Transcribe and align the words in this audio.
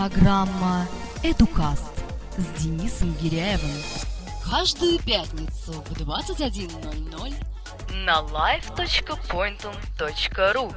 Программа 0.00 0.88
«Эдукаст» 1.22 1.92
с 2.38 2.62
Денисом 2.62 3.12
Гиряевым. 3.20 3.70
Каждую 4.42 4.98
пятницу 4.98 5.72
в 5.72 5.92
21.00 5.92 7.34
на 8.06 8.22
live.pointum.ru 8.22 10.74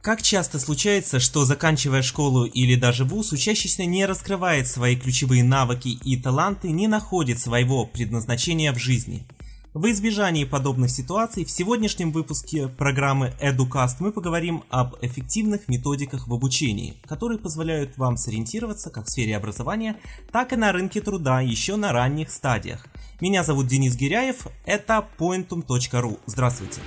Как 0.00 0.22
часто 0.22 0.60
случается, 0.60 1.18
что 1.18 1.44
заканчивая 1.44 2.02
школу 2.02 2.44
или 2.44 2.76
даже 2.76 3.04
вуз, 3.04 3.32
учащийся 3.32 3.86
не 3.86 4.06
раскрывает 4.06 4.68
свои 4.68 4.94
ключевые 4.94 5.42
навыки 5.42 5.88
и 5.88 6.16
таланты, 6.16 6.70
не 6.70 6.86
находит 6.86 7.40
своего 7.40 7.86
предназначения 7.86 8.72
в 8.72 8.78
жизни. 8.78 9.26
В 9.74 9.90
избежании 9.90 10.44
подобных 10.44 10.90
ситуаций 10.90 11.46
в 11.46 11.50
сегодняшнем 11.50 12.12
выпуске 12.12 12.68
программы 12.68 13.32
EduCast 13.40 13.96
мы 14.00 14.12
поговорим 14.12 14.64
об 14.68 14.96
эффективных 15.00 15.66
методиках 15.66 16.28
в 16.28 16.34
обучении, 16.34 16.98
которые 17.06 17.38
позволяют 17.38 17.96
вам 17.96 18.18
сориентироваться 18.18 18.90
как 18.90 19.06
в 19.06 19.10
сфере 19.10 19.34
образования, 19.34 19.96
так 20.30 20.52
и 20.52 20.56
на 20.56 20.72
рынке 20.72 21.00
труда 21.00 21.40
еще 21.40 21.76
на 21.76 21.90
ранних 21.90 22.30
стадиях. 22.30 22.86
Меня 23.22 23.44
зовут 23.44 23.66
Денис 23.66 23.96
Гиряев, 23.96 24.46
это 24.66 25.08
pointum.ru. 25.18 26.20
Здравствуйте. 26.26 26.82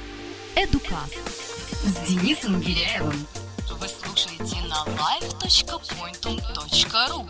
«Эдукаст» 0.55 1.17
с 1.85 1.95
Денисом 2.07 2.62
Гиряевым. 2.62 3.26
Вы 3.79 3.88
слушаете 3.88 4.57
на 4.70 4.85
live.pointum.ru 4.93 7.26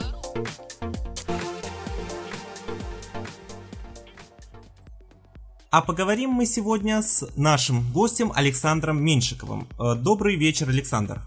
А 5.76 5.82
поговорим 5.82 6.30
мы 6.30 6.46
сегодня 6.46 7.02
с 7.02 7.28
нашим 7.36 7.92
гостем 7.92 8.32
Александром 8.34 9.04
Меньшиковым. 9.04 9.68
Э, 9.78 9.96
Добрый 9.96 10.38
вечер, 10.38 10.70
Александр. 10.70 11.22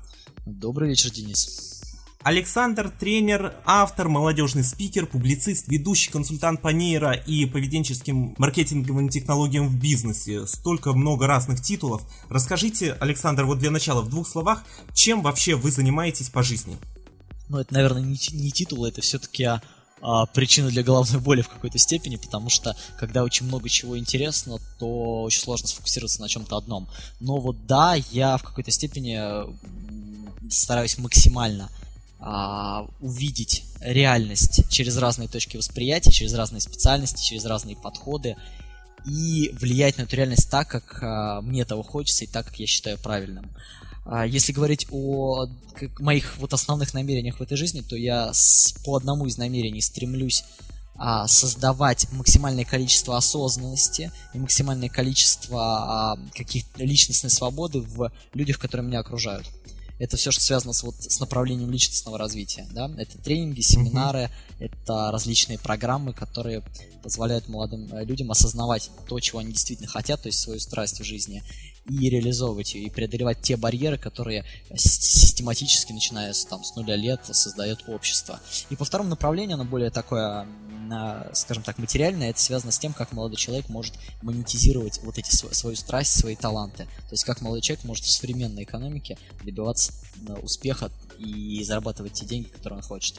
Добрый 0.46 0.88
вечер, 0.88 1.10
Денис. 1.10 1.82
Александр– 2.22 2.90
тренер, 2.98 3.52
автор, 3.66 4.08
молодежный 4.08 4.64
спикер, 4.64 5.04
публицист, 5.04 5.68
ведущий 5.68 6.10
консультант 6.10 6.62
по 6.62 6.68
нейро 6.68 7.12
и 7.12 7.44
поведенческим 7.44 8.36
маркетинговым 8.38 9.10
технологиям 9.10 9.68
в 9.68 9.78
бизнесе. 9.78 10.46
Столько 10.46 10.94
много 10.94 11.26
разных 11.26 11.60
титулов. 11.60 12.00
Расскажите, 12.30 12.94
Александр, 13.00 13.44
вот 13.44 13.58
для 13.58 13.70
начала 13.70 14.00
в 14.00 14.08
двух 14.08 14.26
словах, 14.26 14.64
чем 14.94 15.20
вообще 15.20 15.56
вы 15.56 15.70
занимаетесь 15.70 16.30
по 16.30 16.42
жизни? 16.42 16.78
Ну, 17.50 17.58
это, 17.58 17.74
наверное, 17.74 18.00
не, 18.00 18.18
не 18.32 18.50
титул, 18.50 18.86
это 18.86 19.02
все-таки 19.02 19.46
а, 20.00 20.26
причина 20.26 20.68
для 20.70 20.82
головной 20.82 21.20
боли 21.20 21.42
в 21.42 21.48
какой-то 21.48 21.78
степени, 21.78 22.16
потому 22.16 22.50
что 22.50 22.76
когда 22.98 23.24
очень 23.24 23.46
много 23.46 23.68
чего 23.68 23.98
интересно, 23.98 24.58
то 24.78 25.22
очень 25.22 25.40
сложно 25.40 25.68
сфокусироваться 25.68 26.20
на 26.20 26.28
чем-то 26.28 26.56
одном. 26.56 26.88
Но 27.20 27.38
вот 27.38 27.66
да, 27.66 27.94
я 28.12 28.36
в 28.36 28.42
какой-то 28.42 28.70
степени 28.70 29.18
стараюсь 30.50 30.98
максимально 30.98 31.68
а, 32.20 32.86
увидеть 33.00 33.64
реальность 33.80 34.68
через 34.70 34.96
разные 34.96 35.28
точки 35.28 35.56
восприятия, 35.56 36.10
через 36.10 36.34
разные 36.34 36.60
специальности, 36.60 37.24
через 37.24 37.44
разные 37.44 37.76
подходы 37.76 38.36
и 39.06 39.50
влиять 39.54 39.98
на 39.98 40.02
эту 40.02 40.16
реальность 40.16 40.50
так, 40.50 40.68
как 40.68 40.98
а, 41.02 41.40
мне 41.42 41.62
этого 41.62 41.82
хочется 41.82 42.24
и 42.24 42.28
так, 42.28 42.46
как 42.46 42.58
я 42.58 42.66
считаю 42.66 42.98
правильным. 42.98 43.50
Если 44.26 44.52
говорить 44.52 44.86
о 44.90 45.46
моих 45.98 46.38
вот 46.38 46.52
основных 46.52 46.94
намерениях 46.94 47.38
в 47.38 47.42
этой 47.42 47.56
жизни, 47.56 47.82
то 47.82 47.96
я 47.96 48.32
с- 48.32 48.74
по 48.84 48.96
одному 48.96 49.26
из 49.26 49.36
намерений 49.36 49.82
стремлюсь 49.82 50.44
а, 51.00 51.28
создавать 51.28 52.10
максимальное 52.10 52.64
количество 52.64 53.16
осознанности 53.16 54.10
и 54.34 54.38
максимальное 54.38 54.88
количество 54.88 55.60
а, 56.12 56.18
каких-то 56.34 56.82
личностной 56.82 57.30
свободы 57.30 57.80
в 57.80 58.10
людях, 58.34 58.58
которые 58.58 58.86
меня 58.86 58.98
окружают. 58.98 59.46
Это 60.00 60.16
все, 60.16 60.30
что 60.30 60.42
связано 60.42 60.72
с, 60.72 60.82
вот, 60.82 60.94
с 60.96 61.20
направлением 61.20 61.70
личностного 61.70 62.18
развития. 62.18 62.66
Да? 62.72 62.90
Это 62.98 63.18
тренинги, 63.18 63.60
семинары, 63.60 64.30
это 64.58 65.10
различные 65.10 65.58
программы, 65.58 66.12
которые 66.12 66.62
позволяют 67.02 67.48
молодым 67.48 67.92
э, 67.92 68.04
людям 68.04 68.30
осознавать 68.30 68.90
то, 69.08 69.18
чего 69.20 69.40
они 69.40 69.52
действительно 69.52 69.88
хотят, 69.88 70.22
то 70.22 70.28
есть 70.28 70.38
свою 70.40 70.60
страсть 70.60 71.00
в 71.00 71.04
жизни, 71.04 71.42
и 71.88 72.10
реализовывать 72.10 72.74
ее, 72.74 72.86
и 72.86 72.90
преодолевать 72.90 73.40
те 73.40 73.56
барьеры, 73.56 73.98
которые 73.98 74.44
систематически, 74.74 75.92
начиная 75.92 76.32
с, 76.32 76.44
там, 76.44 76.62
с 76.62 76.76
нуля 76.76 76.96
лет, 76.96 77.20
создает 77.32 77.84
общество. 77.88 78.40
И 78.70 78.76
по 78.76 78.84
второму 78.84 79.10
направлению, 79.10 79.54
оно 79.54 79.64
более 79.64 79.90
такое, 79.90 80.46
а, 80.90 81.30
скажем 81.32 81.62
так, 81.62 81.78
материальное, 81.78 82.30
это 82.30 82.40
связано 82.40 82.72
с 82.72 82.78
тем, 82.78 82.92
как 82.92 83.12
молодой 83.12 83.36
человек 83.36 83.68
может 83.68 83.94
монетизировать 84.22 85.00
вот 85.02 85.18
эти 85.18 85.30
св- 85.34 85.54
свою 85.54 85.76
страсть, 85.76 86.18
свои 86.18 86.36
таланты. 86.36 86.84
То 86.84 87.12
есть 87.12 87.24
как 87.24 87.40
молодой 87.40 87.62
человек 87.62 87.84
может 87.84 88.04
в 88.04 88.10
современной 88.10 88.64
экономике 88.64 89.18
добиваться 89.42 89.92
успеха 90.42 90.90
и 91.18 91.62
зарабатывать 91.64 92.12
те 92.12 92.26
деньги, 92.26 92.48
которые 92.48 92.78
он 92.78 92.82
хочет. 92.82 93.16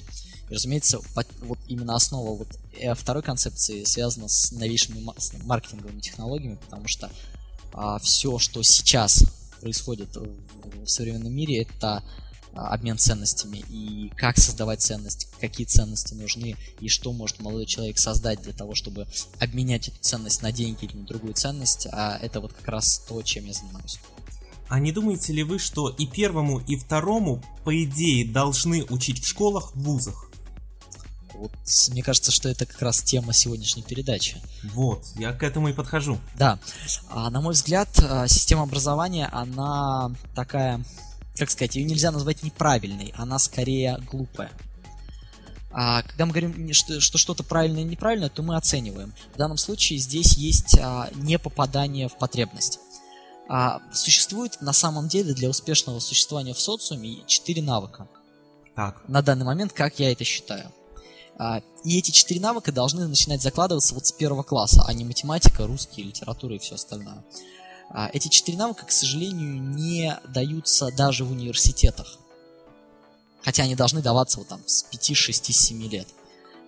И, 0.50 0.54
разумеется, 0.54 1.00
вот 1.42 1.60
именно 1.68 1.96
основа 1.96 2.36
вот 2.36 2.48
э, 2.80 2.94
второй 2.96 3.24
концепции 3.24 3.84
связана 3.84 4.28
с 4.28 4.52
новейшими 4.52 5.04
маркетинговыми 5.44 6.00
технологиями, 6.00 6.56
потому 6.56 6.88
что 6.88 7.10
все, 8.02 8.40
что 8.40 8.64
сейчас 8.64 9.24
происходит 9.62 10.16
в, 10.16 10.86
в 10.86 10.88
современном 10.88 11.34
мире, 11.34 11.62
это 11.64 12.04
а, 12.54 12.70
обмен 12.74 12.98
ценностями 12.98 13.64
и 13.70 14.12
как 14.16 14.38
создавать 14.38 14.82
ценность, 14.82 15.28
какие 15.40 15.66
ценности 15.66 16.14
нужны 16.14 16.56
и 16.80 16.90
что 16.90 17.14
может 17.14 17.40
молодой 17.40 17.66
человек 17.66 18.00
создать 18.00 18.42
для 18.42 18.54
того, 18.54 18.76
чтобы 18.76 19.08
обменять 19.40 19.90
эту 19.90 19.98
ценность 20.02 20.42
на 20.42 20.52
деньги 20.52 20.86
или 20.86 20.98
на 20.98 21.06
другую 21.06 21.34
ценность, 21.34 21.88
а 21.92 22.18
это 22.22 22.42
вот 22.42 22.54
как 22.54 22.68
раз 22.68 23.06
то, 23.08 23.22
чем 23.22 23.46
я 23.46 23.54
занимаюсь. 23.54 24.00
А 24.68 24.80
не 24.80 24.92
думаете 24.92 25.34
ли 25.34 25.44
вы, 25.44 25.58
что 25.58 25.90
и 25.90 26.06
первому, 26.06 26.60
и 26.60 26.76
второму, 26.76 27.44
по 27.64 27.84
идее, 27.84 28.26
должны 28.26 28.84
учить 28.84 29.24
в 29.24 29.28
школах, 29.28 29.76
в 29.76 29.82
вузах? 29.82 30.29
Вот 31.40 31.52
мне 31.92 32.04
кажется, 32.04 32.32
что 32.32 32.50
это 32.50 32.66
как 32.66 32.82
раз 32.82 33.02
тема 33.02 33.32
сегодняшней 33.32 33.82
передачи. 33.82 34.42
Вот, 34.74 35.06
я 35.16 35.32
к 35.32 35.42
этому 35.42 35.70
и 35.70 35.74
подхожу. 35.74 36.20
Да, 36.36 36.60
а, 37.10 37.30
на 37.30 37.40
мой 37.40 37.54
взгляд, 37.54 37.88
а, 38.04 38.28
система 38.28 38.64
образования, 38.64 39.30
она 39.32 40.12
такая, 40.36 40.84
как 41.38 41.50
сказать, 41.50 41.78
ее 41.78 41.86
нельзя 41.86 42.12
назвать 42.12 42.44
неправильной, 42.44 43.14
она 43.16 43.40
скорее 43.40 44.00
глупая. 44.12 44.52
А, 45.72 46.02
когда 46.02 46.26
мы 46.26 46.34
говорим, 46.34 46.74
что, 46.74 47.00
что 47.00 47.18
что-то 47.18 47.44
правильное 47.44 47.84
или 47.84 47.92
неправильное, 47.92 48.30
то 48.30 48.44
мы 48.44 48.58
оцениваем. 48.58 49.14
В 49.34 49.38
данном 49.38 49.58
случае 49.58 50.00
здесь 50.00 50.36
есть 50.36 50.78
а, 50.78 51.10
не 51.14 51.40
попадание 51.40 52.10
в 52.10 52.18
потребность. 52.18 52.80
А, 53.48 53.82
существует 53.94 54.62
на 54.62 54.74
самом 54.74 55.08
деле 55.08 55.34
для 55.34 55.50
успешного 55.50 56.00
существования 56.00 56.54
в 56.54 56.60
социуме 56.60 57.24
четыре 57.28 57.62
навыка 57.62 58.10
Так, 58.76 59.08
на 59.08 59.22
данный 59.22 59.46
момент, 59.46 59.72
как 59.72 60.00
я 60.00 60.12
это 60.12 60.26
считаю. 60.26 60.74
А, 61.40 61.62
И 61.86 61.98
эти 61.98 62.12
четыре 62.12 62.42
навыка 62.42 62.72
должны 62.72 63.08
начинать 63.08 63.42
закладываться 63.42 63.96
вот 63.96 64.06
с 64.06 64.12
первого 64.12 64.44
класса, 64.44 64.84
а 64.86 64.94
не 64.94 65.06
математика, 65.06 65.66
русский, 65.66 66.04
литература 66.04 66.56
и 66.56 66.60
все 66.60 66.76
остальное. 66.76 67.24
А, 67.90 68.10
Эти 68.12 68.28
четыре 68.28 68.58
навыка, 68.58 68.86
к 68.86 68.92
сожалению, 68.92 69.62
не 69.62 70.20
даются 70.28 70.92
даже 70.92 71.24
в 71.24 71.32
университетах. 71.32 72.18
Хотя 73.42 73.64
они 73.64 73.76
должны 73.76 74.02
даваться 74.02 74.40
вот 74.40 74.50
там 74.50 74.62
с 74.68 74.84
5, 74.84 75.16
6, 75.16 75.56
7 75.56 75.88
лет. 75.88 76.08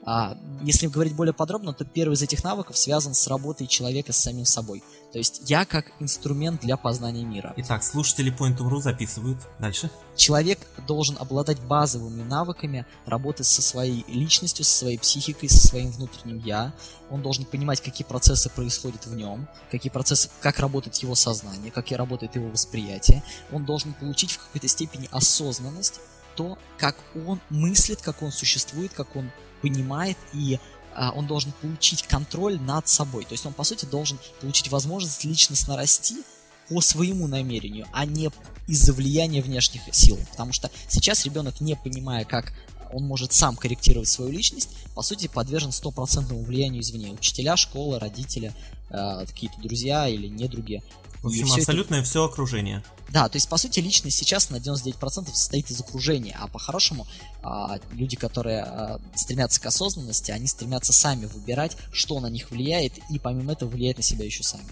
А, 0.04 0.38
Если 0.64 0.88
говорить 0.88 1.16
более 1.16 1.34
подробно, 1.34 1.74
то 1.74 1.86
первый 1.86 2.14
из 2.14 2.22
этих 2.22 2.44
навыков 2.44 2.78
связан 2.78 3.14
с 3.14 3.28
работой 3.28 3.68
человека 3.68 4.14
с 4.14 4.18
самим 4.18 4.46
собой. 4.46 4.84
То 5.12 5.18
есть 5.18 5.50
я 5.50 5.66
как 5.66 5.92
инструмент 6.00 6.62
для 6.62 6.78
познания 6.78 7.24
мира. 7.24 7.54
итак, 7.58 7.84
слушатели 7.84 8.36
Point.ru 8.36 8.80
записывают. 8.80 9.38
Дальше. 9.60 9.92
Человек 10.16 10.60
должен 10.88 11.18
обладать 11.20 11.60
базовыми 11.60 12.24
навыками 12.24 12.86
работы 13.06 13.44
со 13.44 13.62
своей 13.62 14.06
личностью, 14.08 14.66
со 14.66 14.78
своей 14.78 14.98
психикой, 14.98 15.50
со 15.50 15.68
своим 15.68 15.92
внутренним 15.92 16.40
я. 16.40 16.74
Он 17.10 17.22
должен 17.22 17.46
понимать, 17.46 17.82
какие 17.82 18.06
процессы 18.06 18.50
происходят 18.50 19.06
в 19.06 19.16
нем, 19.16 19.48
какие 19.70 19.92
процессы, 19.92 20.30
как 20.42 20.60
работает 20.60 20.96
его 20.98 21.16
сознание, 21.16 21.72
как 21.72 21.92
работает 21.92 22.36
его 22.36 22.48
восприятие. 22.50 23.24
Он 23.52 23.66
должен 23.66 23.94
получить 23.94 24.32
в 24.32 24.40
какой-то 24.40 24.68
степени 24.68 25.10
осознанность, 25.12 26.00
то, 26.36 26.58
как 26.78 26.96
он 27.28 27.42
мыслит, 27.50 28.02
как 28.02 28.22
он 28.22 28.32
существует, 28.32 28.94
как 28.94 29.16
он 29.16 29.30
понимает 29.62 30.18
и 30.34 30.60
а, 30.94 31.12
он 31.12 31.28
должен 31.28 31.52
получить 31.54 32.04
контроль 32.04 32.60
над 32.60 32.88
собой. 32.88 33.26
То 33.26 33.34
есть 33.34 33.46
он, 33.46 33.54
по 33.54 33.64
сути, 33.64 33.86
должен 33.86 34.20
получить 34.40 34.70
возможность 34.70 35.24
личностно 35.24 35.78
расти 35.78 36.24
по 36.70 36.82
своему 36.82 37.28
намерению, 37.28 37.88
а 37.92 38.06
не 38.06 38.30
из-за 38.68 38.94
влияния 38.94 39.42
внешних 39.42 39.82
сил. 39.92 40.18
Потому 40.32 40.54
что 40.54 40.70
сейчас 40.88 41.26
ребенок, 41.26 41.60
не 41.62 41.76
понимая, 41.76 42.26
как 42.26 42.54
он 42.94 43.04
может 43.06 43.34
сам 43.34 43.56
корректировать 43.56 44.10
свою 44.10 44.32
личность, 44.32 44.70
по 44.96 45.02
сути, 45.02 45.28
подвержен 45.28 45.72
стопроцентному 45.72 46.44
влиянию 46.44 46.82
извне. 46.82 47.12
Учителя, 47.12 47.58
школа, 47.58 48.00
родители, 48.00 48.54
э, 48.90 49.26
какие-то 49.26 49.60
друзья 49.62 50.08
или 50.08 50.28
недруги. 50.28 50.84
В 51.22 51.30
И 51.30 51.42
общем, 51.42 51.54
это- 51.54 51.62
абсолютное 51.62 52.04
все 52.04 52.24
окружение. 52.24 52.84
Да, 53.10 53.30
то 53.30 53.36
есть, 53.36 53.48
по 53.48 53.58
сути, 53.58 53.80
личность 53.80 54.18
сейчас 54.18 54.50
на 54.50 54.60
99% 54.60 55.36
состоит 55.36 55.70
из 55.70 55.80
окружения, 55.82 56.36
а 56.40 56.48
по-хорошему 56.48 57.06
а, 57.44 57.80
люди, 57.92 58.16
которые 58.16 58.64
а, 58.64 59.02
стремятся 59.16 59.60
к 59.60 59.66
осознанности, 59.66 60.32
они 60.32 60.48
стремятся 60.48 60.94
сами 60.94 61.26
выбирать, 61.26 61.76
что 61.92 62.20
на 62.20 62.28
них 62.28 62.52
влияет, 62.52 62.94
и 63.10 63.20
помимо 63.20 63.52
этого 63.52 63.70
влияет 63.70 63.98
на 63.98 64.04
себя 64.04 64.26
еще 64.26 64.44
сами. 64.44 64.70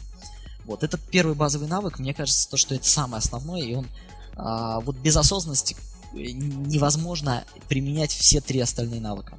Вот, 0.66 0.84
это 0.84 0.98
первый 0.98 1.36
базовый 1.36 1.68
навык, 1.68 2.00
мне 2.00 2.14
кажется, 2.14 2.50
то, 2.50 2.56
что 2.58 2.76
это 2.76 2.88
самое 2.88 3.20
основное, 3.20 3.62
и 3.62 3.76
он 3.76 3.88
а, 4.36 4.80
вот 4.80 4.96
без 4.96 5.18
осознанности 5.18 5.76
э, 5.76 5.89
невозможно 6.14 7.46
применять 7.68 8.12
все 8.12 8.42
три 8.42 8.60
остальные 8.60 9.02
навыка. 9.02 9.38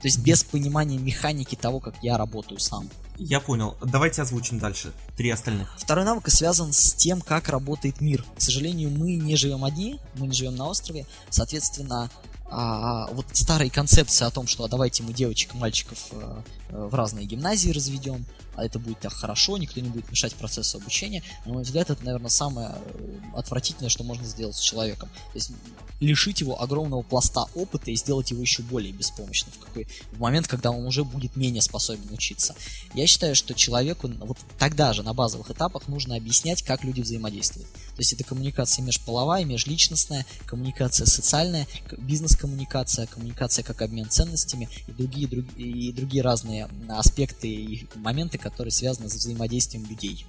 То 0.00 0.06
есть 0.06 0.18
без 0.20 0.44
понимания 0.44 0.98
механики 0.98 1.54
того, 1.54 1.78
как 1.78 1.94
я 2.02 2.16
работаю 2.16 2.58
сам. 2.58 2.88
Я 3.18 3.38
понял. 3.38 3.76
Давайте 3.84 4.22
озвучим 4.22 4.58
дальше. 4.58 4.92
Три 5.16 5.28
остальных. 5.28 5.74
Второй 5.78 6.06
навык 6.06 6.30
связан 6.30 6.72
с 6.72 6.94
тем, 6.94 7.20
как 7.20 7.50
работает 7.50 8.00
мир. 8.00 8.24
К 8.36 8.40
сожалению, 8.40 8.88
мы 8.88 9.16
не 9.16 9.36
живем 9.36 9.62
одни, 9.62 9.98
мы 10.14 10.26
не 10.26 10.32
живем 10.32 10.56
на 10.56 10.66
острове. 10.68 11.06
Соответственно, 11.28 12.10
а, 12.50 13.08
вот 13.12 13.26
старые 13.32 13.70
концепции 13.70 14.24
о 14.24 14.30
том, 14.30 14.46
что 14.46 14.64
а 14.64 14.68
давайте 14.68 15.02
мы 15.02 15.12
девочек 15.12 15.54
и 15.54 15.58
мальчиков 15.58 15.98
а, 16.12 16.42
в 16.70 16.94
разные 16.94 17.26
гимназии 17.26 17.70
разведем, 17.70 18.24
а 18.54 18.64
это 18.64 18.78
будет 18.78 19.00
так 19.00 19.12
хорошо, 19.12 19.56
никто 19.58 19.80
не 19.80 19.88
будет 19.88 20.10
мешать 20.10 20.34
процессу 20.34 20.78
обучения, 20.78 21.22
на 21.44 21.54
мой 21.54 21.62
взгляд, 21.62 21.90
это, 21.90 22.04
наверное, 22.04 22.30
самое 22.30 22.70
э, 22.76 23.18
отвратительное, 23.34 23.90
что 23.90 24.04
можно 24.04 24.26
сделать 24.26 24.56
с 24.56 24.60
человеком. 24.60 25.08
То 25.32 25.36
есть 25.36 25.52
лишить 26.00 26.40
его 26.40 26.60
огромного 26.60 27.02
пласта 27.02 27.44
опыта 27.54 27.90
и 27.90 27.96
сделать 27.96 28.30
его 28.30 28.40
еще 28.40 28.62
более 28.62 28.92
беспомощным 28.92 29.52
в, 29.52 29.58
какой, 29.58 29.86
в 30.12 30.18
момент, 30.18 30.48
когда 30.48 30.70
он 30.70 30.86
уже 30.86 31.04
будет 31.04 31.36
менее 31.36 31.62
способен 31.62 32.10
учиться. 32.12 32.54
Я 32.94 33.06
считаю, 33.06 33.36
что 33.36 33.54
человеку 33.54 34.08
вот 34.08 34.38
тогда 34.58 34.92
же 34.92 35.02
на 35.02 35.12
базовых 35.12 35.50
этапах 35.50 35.88
нужно 35.88 36.16
объяснять, 36.16 36.62
как 36.62 36.84
люди 36.84 37.02
взаимодействуют. 37.02 37.70
То 37.70 37.98
есть 37.98 38.14
это 38.14 38.24
коммуникация 38.24 38.82
межполовая, 38.82 39.44
межличностная, 39.44 40.24
коммуникация 40.46 41.06
социальная, 41.06 41.66
бизнес-коммуникация, 41.98 43.06
коммуникация 43.06 43.62
как 43.62 43.82
обмен 43.82 44.08
ценностями 44.08 44.68
и 44.86 44.92
другие, 44.92 45.28
друг, 45.28 45.44
и 45.56 45.92
другие 45.92 46.22
разные 46.22 46.68
аспекты 46.88 47.48
и 47.48 47.86
моменты, 47.96 48.38
которые 48.40 48.72
связаны 48.72 49.08
с 49.08 49.14
взаимодействием 49.14 49.86
людей. 49.86 50.26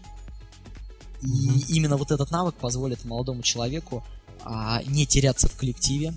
И 1.21 1.25
mm-hmm. 1.25 1.65
именно 1.69 1.97
вот 1.97 2.11
этот 2.11 2.31
навык 2.31 2.55
позволит 2.55 3.05
молодому 3.05 3.43
человеку 3.43 4.03
а, 4.43 4.81
не 4.85 5.05
теряться 5.05 5.47
в 5.47 5.55
коллективе, 5.55 6.13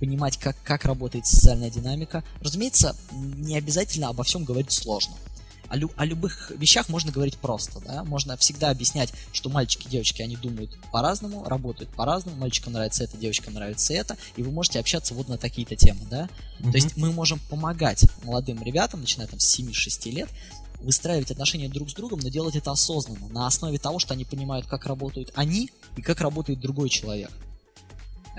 понимать, 0.00 0.36
как, 0.36 0.56
как 0.64 0.84
работает 0.84 1.26
социальная 1.26 1.70
динамика. 1.70 2.24
Разумеется, 2.40 2.96
не 3.12 3.56
обязательно 3.56 4.08
обо 4.08 4.24
всем 4.24 4.44
говорить 4.44 4.72
сложно. 4.72 5.14
О, 5.68 5.76
лю- 5.76 5.92
о 5.96 6.06
любых 6.06 6.50
вещах 6.56 6.88
можно 6.88 7.12
говорить 7.12 7.36
просто, 7.36 7.80
да, 7.80 8.02
можно 8.02 8.38
всегда 8.38 8.70
объяснять, 8.70 9.12
что 9.32 9.50
мальчики 9.50 9.86
и 9.86 9.90
девочки, 9.90 10.22
они 10.22 10.36
думают 10.36 10.78
по-разному, 10.90 11.44
работают 11.44 11.90
по-разному, 11.90 12.38
мальчикам 12.38 12.72
нравится 12.72 13.04
это, 13.04 13.18
девочкам 13.18 13.52
нравится 13.52 13.92
это, 13.92 14.16
и 14.36 14.42
вы 14.42 14.50
можете 14.50 14.80
общаться 14.80 15.12
вот 15.12 15.28
на 15.28 15.36
такие-то 15.36 15.76
темы, 15.76 16.00
да. 16.10 16.30
Mm-hmm. 16.60 16.70
То 16.70 16.76
есть 16.76 16.96
мы 16.96 17.12
можем 17.12 17.38
помогать 17.50 18.06
молодым 18.24 18.62
ребятам, 18.62 19.00
начиная 19.00 19.26
там 19.26 19.40
с 19.40 19.60
7-6 19.60 20.10
лет, 20.10 20.30
выстраивать 20.80 21.30
отношения 21.30 21.68
друг 21.68 21.90
с 21.90 21.94
другом, 21.94 22.20
но 22.20 22.28
делать 22.28 22.56
это 22.56 22.70
осознанно, 22.70 23.28
на 23.28 23.46
основе 23.46 23.78
того, 23.78 23.98
что 23.98 24.14
они 24.14 24.24
понимают, 24.24 24.66
как 24.66 24.86
работают 24.86 25.32
они 25.34 25.70
и 25.96 26.02
как 26.02 26.20
работает 26.20 26.60
другой 26.60 26.88
человек. 26.88 27.30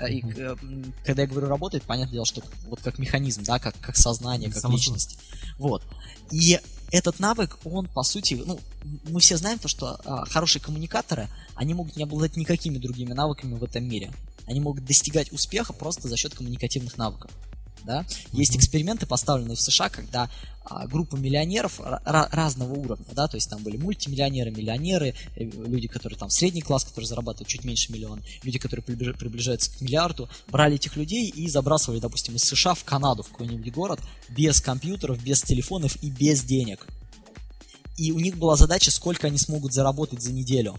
И 0.08 0.24
э, 0.36 0.56
когда 1.04 1.22
я 1.22 1.28
говорю 1.28 1.48
работает, 1.48 1.82
понятное 1.82 2.14
дело, 2.14 2.24
что 2.24 2.42
вот 2.68 2.80
как 2.80 2.98
механизм, 2.98 3.42
да, 3.44 3.58
как, 3.58 3.78
как 3.80 3.96
сознание, 3.96 4.50
как 4.50 4.62
Само 4.62 4.74
личность. 4.74 5.18
Вот. 5.58 5.82
И 6.30 6.58
этот 6.90 7.18
навык, 7.20 7.58
он 7.64 7.86
по 7.86 8.02
сути, 8.02 8.42
ну, 8.46 8.58
мы 9.04 9.20
все 9.20 9.36
знаем 9.36 9.58
то, 9.58 9.68
что 9.68 10.00
а, 10.04 10.24
хорошие 10.24 10.62
коммуникаторы, 10.62 11.28
они 11.54 11.74
могут 11.74 11.96
не 11.96 12.04
обладать 12.04 12.36
никакими 12.36 12.78
другими 12.78 13.12
навыками 13.12 13.54
в 13.54 13.62
этом 13.62 13.84
мире. 13.84 14.10
Они 14.46 14.60
могут 14.60 14.86
достигать 14.86 15.32
успеха 15.32 15.74
просто 15.74 16.08
за 16.08 16.16
счет 16.16 16.34
коммуникативных 16.34 16.96
навыков 16.96 17.30
да. 17.84 18.06
Есть 18.32 18.56
эксперименты, 18.56 19.06
поставленные 19.06 19.56
в 19.56 19.60
США, 19.60 19.88
когда 19.88 20.30
а, 20.64 20.86
группа 20.86 21.16
миллионеров 21.16 21.80
разного 22.04 22.74
уровня, 22.74 23.06
да, 23.12 23.26
то 23.26 23.36
есть 23.36 23.48
там 23.48 23.62
были 23.62 23.76
мультимиллионеры, 23.76 24.50
миллионеры, 24.50 25.14
э, 25.34 25.44
люди, 25.44 25.88
которые 25.88 26.18
там 26.18 26.30
средний 26.30 26.60
класс, 26.60 26.84
которые 26.84 27.08
зарабатывают 27.08 27.48
чуть 27.48 27.64
меньше 27.64 27.92
миллиона, 27.92 28.22
люди, 28.42 28.58
которые 28.58 28.84
приближаются 28.84 29.70
к 29.72 29.80
миллиарду, 29.80 30.28
брали 30.48 30.76
этих 30.76 30.96
людей 30.96 31.28
и 31.28 31.48
забрасывали, 31.48 31.98
допустим, 31.98 32.36
из 32.36 32.42
США 32.42 32.74
в 32.74 32.84
Канаду, 32.84 33.22
в 33.22 33.30
какой-нибудь 33.30 33.72
город, 33.72 34.00
без 34.28 34.60
компьютеров, 34.60 35.22
без 35.22 35.42
телефонов 35.42 35.96
и 36.02 36.10
без 36.10 36.44
денег. 36.44 36.86
И 37.96 38.12
у 38.12 38.20
них 38.20 38.36
была 38.36 38.56
задача, 38.56 38.90
сколько 38.90 39.26
они 39.26 39.38
смогут 39.38 39.72
заработать 39.72 40.22
за 40.22 40.32
неделю. 40.32 40.76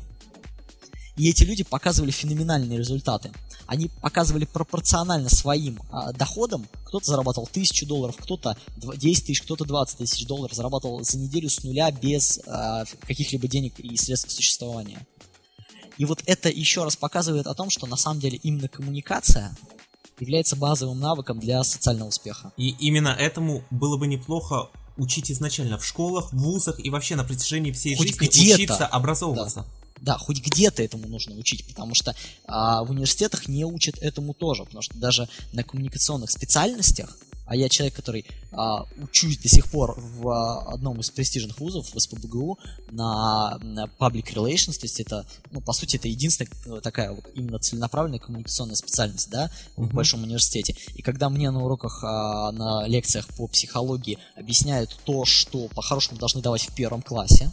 И 1.18 1.30
эти 1.30 1.44
люди 1.44 1.63
показывали 1.63 2.12
феноменальные 2.12 2.80
результаты. 2.80 3.31
Они 3.72 3.88
показывали 4.02 4.44
пропорционально 4.44 5.30
своим 5.30 5.80
а, 5.92 6.12
доходам. 6.12 6.68
Кто-то 6.84 7.06
зарабатывал 7.06 7.48
1000 7.50 7.86
долларов, 7.86 8.18
кто-то 8.20 8.58
10 8.76 9.26
тысяч, 9.26 9.42
кто-то 9.42 9.64
20 9.64 10.00
тысяч 10.00 10.28
долларов. 10.28 10.54
Зарабатывал 10.54 11.02
за 11.06 11.18
неделю 11.18 11.50
с 11.50 11.64
нуля 11.64 11.90
без 11.90 12.42
а, 12.48 12.84
каких-либо 13.08 13.48
денег 13.48 13.80
и 13.80 13.96
средств 13.96 14.28
к 14.28 14.32
существованию. 14.32 15.00
И 15.98 16.04
вот 16.04 16.22
это 16.26 16.50
еще 16.50 16.84
раз 16.84 16.98
показывает 16.98 17.48
о 17.48 17.54
том, 17.54 17.70
что 17.70 17.88
на 17.88 17.96
самом 17.96 18.20
деле 18.20 18.38
именно 18.44 18.68
коммуникация 18.68 19.56
является 20.20 20.58
базовым 20.58 21.00
навыком 21.00 21.40
для 21.40 21.64
социального 21.64 22.10
успеха. 22.10 22.52
И 22.58 22.72
именно 22.72 23.16
этому 23.18 23.64
было 23.72 23.96
бы 23.96 24.06
неплохо 24.06 24.70
учить 24.98 25.32
изначально 25.32 25.78
в 25.78 25.86
школах, 25.86 26.34
в 26.34 26.38
вузах 26.38 26.78
и 26.84 26.90
вообще 26.90 27.16
на 27.16 27.24
протяжении 27.24 27.72
всей 27.72 27.96
Хоть 27.96 28.10
жизни 28.20 28.54
учиться, 28.54 28.86
образовываться. 28.86 29.62
Да. 29.62 29.81
Да, 30.01 30.18
хоть 30.18 30.42
где-то 30.42 30.81
этому 30.81 31.07
нужно 31.07 31.36
учить, 31.36 31.65
потому 31.68 31.94
что 31.94 32.15
а, 32.48 32.83
в 32.83 32.89
университетах 32.89 33.48
не 33.48 33.63
учат 33.65 33.98
этому 34.00 34.33
тоже, 34.33 34.65
потому 34.65 34.81
что 34.81 34.98
даже 34.98 35.30
на 35.53 35.63
коммуникационных 35.63 36.31
специальностях, 36.31 37.18
а 37.45 37.56
я 37.56 37.68
человек, 37.69 37.95
который 37.95 38.25
а, 38.51 38.86
учусь 38.98 39.38
до 39.38 39.50
сих 39.50 39.69
пор 39.69 40.00
в 40.00 40.30
а, 40.30 40.74
одном 40.74 41.01
из 41.01 41.09
престижных 41.12 41.59
вузов, 41.59 41.94
в 41.94 42.00
СПБГУ, 42.00 42.57
на, 42.92 43.59
на 43.62 43.89
Public 44.00 44.33
Relations, 44.33 44.80
то 44.80 44.86
есть 44.86 45.01
это, 45.01 45.25
ну, 45.51 45.59
по 45.59 45.74
сути, 45.74 45.98
это 45.98 46.07
единственная 46.07 46.50
э, 46.65 46.81
такая 46.81 47.12
вот 47.12 47.25
именно 47.36 47.59
целенаправленная 47.59 48.19
коммуникационная 48.19 48.75
специальность, 48.75 49.30
да, 49.30 49.48
mm-hmm. 49.75 49.83
в 49.83 49.94
большом 49.94 50.24
университете. 50.24 50.75
И 50.95 51.01
когда 51.01 51.30
мне 51.30 51.51
на 51.51 51.63
уроках, 51.63 52.03
а, 52.03 52.51
на 52.53 52.88
лекциях 52.88 53.27
по 53.36 53.48
психологии 53.48 54.18
объясняют 54.36 54.98
то, 55.03 55.25
что 55.25 55.68
по-хорошему 55.68 56.19
должны 56.19 56.42
давать 56.42 56.63
в 56.63 56.74
первом 56.74 57.01
классе, 57.01 57.51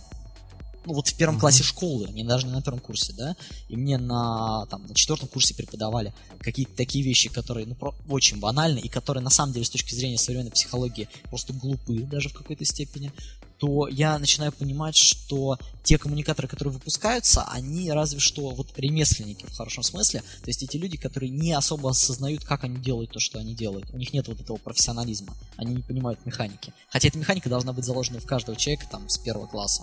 ну 0.88 0.94
вот 0.94 1.08
в 1.08 1.14
первом 1.14 1.36
mm-hmm. 1.36 1.40
классе 1.40 1.62
школы, 1.62 2.08
не 2.08 2.24
даже 2.24 2.46
не 2.46 2.52
на 2.52 2.62
первом 2.62 2.80
курсе, 2.80 3.12
да, 3.12 3.36
и 3.68 3.76
мне 3.76 3.98
на, 3.98 4.64
там, 4.70 4.86
на 4.86 4.94
четвертом 4.94 5.28
курсе 5.28 5.54
преподавали 5.54 6.14
какие-то 6.40 6.74
такие 6.74 7.04
вещи, 7.04 7.28
которые, 7.28 7.66
ну, 7.66 7.74
про, 7.74 7.94
очень 8.08 8.40
банальны, 8.40 8.78
и 8.78 8.88
которые, 8.88 9.22
на 9.22 9.28
самом 9.28 9.52
деле, 9.52 9.66
с 9.66 9.70
точки 9.70 9.94
зрения 9.94 10.16
современной 10.16 10.50
психологии, 10.50 11.08
просто 11.24 11.52
глупы 11.52 11.98
даже 12.04 12.30
в 12.30 12.32
какой-то 12.32 12.64
степени, 12.64 13.12
то 13.58 13.88
я 13.88 14.18
начинаю 14.18 14.52
понимать, 14.52 14.96
что 14.96 15.58
те 15.82 15.98
коммуникаторы, 15.98 16.48
которые 16.48 16.72
выпускаются, 16.72 17.42
они 17.42 17.90
разве 17.90 18.20
что 18.20 18.50
вот 18.50 18.68
ремесленники 18.76 19.46
в 19.46 19.52
хорошем 19.52 19.82
смысле, 19.82 20.20
то 20.20 20.48
есть 20.48 20.62
эти 20.62 20.76
люди, 20.76 20.96
которые 20.96 21.30
не 21.30 21.52
особо 21.52 21.90
осознают, 21.90 22.44
как 22.44 22.64
они 22.64 22.76
делают 22.78 23.10
то, 23.10 23.20
что 23.20 23.38
они 23.38 23.54
делают. 23.54 23.90
У 23.92 23.98
них 23.98 24.12
нет 24.12 24.28
вот 24.28 24.40
этого 24.40 24.56
профессионализма, 24.56 25.36
они 25.56 25.74
не 25.74 25.82
понимают 25.82 26.24
механики. 26.24 26.72
Хотя 26.88 27.08
эта 27.08 27.18
механика 27.18 27.48
должна 27.48 27.72
быть 27.72 27.84
заложена 27.84 28.20
в 28.20 28.26
каждого 28.26 28.56
человека 28.56 28.86
там 28.90 29.08
с 29.08 29.18
первого 29.18 29.46
класса. 29.46 29.82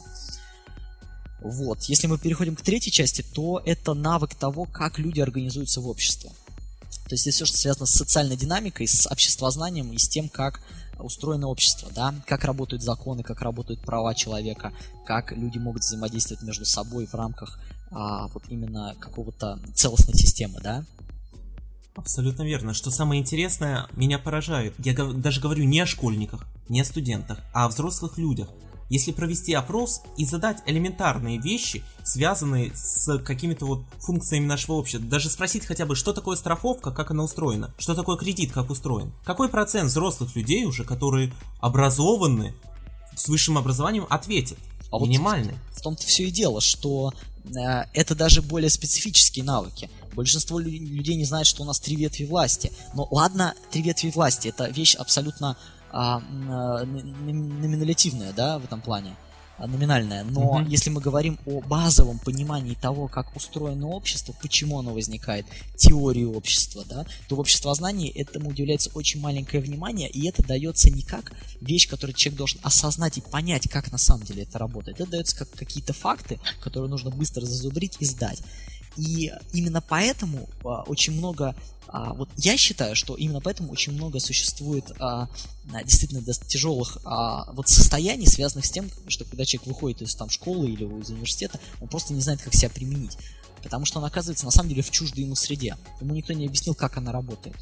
Вот. 1.42 1.84
Если 1.84 2.08
мы 2.08 2.18
переходим 2.18 2.56
к 2.56 2.62
третьей 2.62 2.92
части, 2.92 3.24
то 3.34 3.62
это 3.66 3.94
навык 3.94 4.36
того, 4.36 4.66
как 4.66 5.00
люди 5.00 5.20
организуются 5.20 5.82
в 5.82 5.88
обществе. 5.88 6.32
То 7.08 7.14
есть 7.14 7.28
это 7.28 7.36
все, 7.36 7.46
что 7.46 7.58
связано 7.58 7.86
с 7.86 7.92
социальной 7.92 8.36
динамикой, 8.36 8.88
с 8.88 9.06
обществознанием 9.08 9.92
и 9.92 9.98
с 9.98 10.08
тем, 10.08 10.28
как 10.28 10.62
устроено 10.98 11.48
общество, 11.48 11.92
да, 11.94 12.16
как 12.26 12.46
работают 12.46 12.82
законы, 12.82 13.22
как 13.22 13.42
работают 13.42 13.82
права 13.82 14.16
человека, 14.16 14.74
как 15.06 15.32
люди 15.34 15.58
могут 15.58 15.84
взаимодействовать 15.84 16.42
между 16.42 16.66
собой 16.66 17.06
в 17.06 17.14
рамках 17.14 17.60
а, 17.92 18.28
вот 18.30 18.44
именно 18.50 18.96
какого-то 19.00 19.60
целостной 19.74 20.16
системы, 20.16 20.60
да. 20.62 20.84
Абсолютно 21.96 22.44
верно. 22.44 22.74
Что 22.74 22.92
самое 22.92 23.22
интересное, 23.22 23.88
меня 23.94 24.20
поражает. 24.20 24.74
Я 24.80 24.94
даже 24.94 25.40
говорю 25.40 25.64
не 25.64 25.80
о 25.80 25.86
школьниках, 25.86 26.46
не 26.68 26.82
о 26.82 26.86
студентах, 26.86 27.40
а 27.54 27.66
о 27.66 27.70
взрослых 27.70 28.18
людях. 28.18 28.50
Если 28.90 29.12
провести 29.12 29.54
опрос 29.54 30.02
и 30.16 30.26
задать 30.26 30.62
элементарные 30.66 31.40
вещи, 31.40 31.84
связанные 32.04 32.72
с 32.76 33.18
какими-то 33.20 33.66
вот 33.66 33.84
функциями 34.00 34.46
нашего 34.46 34.76
общества, 34.76 35.08
даже 35.08 35.30
спросить 35.30 35.66
хотя 35.66 35.86
бы, 35.86 35.96
что 35.96 36.14
такое 36.14 36.36
страховка, 36.36 36.92
как 36.92 37.12
она 37.12 37.24
устроена, 37.24 37.74
что 37.80 37.96
такое 37.96 38.18
кредит, 38.18 38.52
как 38.52 38.70
устроен, 38.70 39.12
какой 39.24 39.50
процент 39.50 39.90
взрослых 39.90 40.36
людей 40.36 40.66
уже, 40.66 40.84
которые 40.84 41.34
образованы 41.60 42.54
с 43.16 43.28
высшим 43.28 43.58
образованием, 43.58 44.06
ответит? 44.10 44.58
А 44.92 45.00
Минимальный. 45.00 45.54
Вот 45.54 45.80
в 45.80 45.82
том-то 45.82 46.06
все 46.06 46.26
и 46.26 46.32
дело, 46.32 46.62
что 46.62 47.12
э, 47.46 47.50
это 47.94 48.14
даже 48.16 48.42
более 48.42 48.70
специфические 48.70 49.44
навыки. 49.44 49.90
Большинство 50.14 50.60
людей 50.60 51.16
не 51.16 51.26
знает, 51.26 51.48
что 51.48 51.64
у 51.64 51.66
нас 51.66 51.80
три 51.80 51.96
ветви 51.96 52.26
власти. 52.26 52.72
Но 52.94 53.08
ладно, 53.12 53.54
три 53.72 53.82
ветви 53.82 54.12
власти, 54.12 54.48
это 54.48 54.70
вещь 54.70 54.96
абсолютно 54.96 55.58
а, 55.98 56.22
номиналитивная, 56.86 58.34
да, 58.34 58.60
в 58.60 58.66
этом 58.66 58.82
плане. 58.82 59.16
а, 59.58 59.68
номинальная. 59.68 60.26
Но 60.26 60.60
Мгм. 60.60 60.68
если 60.68 60.90
мы 60.90 61.00
говорим 61.00 61.40
о 61.46 61.62
базовом 61.62 62.20
понимании 62.20 62.76
того, 62.76 63.08
как 63.08 63.34
устроено 63.38 63.88
общество, 63.88 64.36
почему 64.42 64.80
оно 64.80 64.94
возникает, 64.94 65.46
теории 65.78 66.26
общества, 66.26 66.84
да, 66.90 67.06
то 67.30 67.38
в 67.38 67.40
обществознании 67.40 68.10
этому 68.12 68.50
уделяется 68.50 68.90
очень 68.96 69.22
маленькое 69.22 69.64
внимание, 69.64 70.10
и 70.10 70.28
это 70.28 70.44
дается 70.44 70.90
не 70.90 71.04
как 71.04 71.32
вещь, 71.62 71.88
которую 71.88 72.16
человек 72.16 72.38
должен 72.38 72.60
осознать 72.64 73.18
и 73.18 73.22
понять, 73.22 73.70
как 73.70 73.94
на 73.94 73.98
самом 73.98 74.26
деле 74.26 74.44
это 74.44 74.60
работает. 74.60 75.00
Это 75.00 75.10
дается 75.10 75.38
как 75.38 75.50
какие-то 75.52 75.94
факты, 75.94 76.38
которые 76.60 76.90
нужно 76.90 77.10
быстро 77.10 77.46
зазубрить 77.46 77.96
и 78.02 78.06
сдать. 78.06 78.42
И 78.98 79.32
именно 79.54 79.82
поэтому 79.82 80.48
а, 80.64 80.84
очень 80.84 81.14
много, 81.14 81.56
а, 81.88 82.14
вот 82.14 82.30
я 82.38 82.58
считаю, 82.58 82.96
что 82.96 83.16
именно 83.16 83.42
поэтому 83.42 83.72
очень 83.72 83.94
много 83.94 84.20
существует 84.20 84.86
а, 85.00 85.30
действительно 85.84 86.22
тяжелых 86.24 86.98
вот 87.54 87.68
состояний, 87.68 88.28
связанных 88.28 88.66
с 88.66 88.72
тем, 88.72 88.90
что 89.08 89.26
когда 89.26 89.46
человек 89.46 89.68
выходит 89.68 90.02
из 90.02 90.16
там 90.16 90.30
школы 90.30 90.70
или 90.70 90.84
из 90.84 91.10
университета, 91.10 91.60
он 91.82 91.88
просто 91.88 92.14
не 92.14 92.22
знает, 92.22 92.42
как 92.42 92.54
себя 92.54 92.70
применить. 92.70 93.18
Потому 93.64 93.86
что 93.86 94.00
он 94.00 94.06
оказывается 94.06 94.46
на 94.46 94.52
самом 94.52 94.70
деле 94.70 94.84
в 94.84 94.92
чуждой 94.92 95.24
ему 95.24 95.36
среде. 95.36 95.76
Ему 96.00 96.14
никто 96.14 96.34
не 96.34 96.46
объяснил, 96.46 96.76
как 96.76 96.98
она 96.98 97.12
работает. 97.12 97.56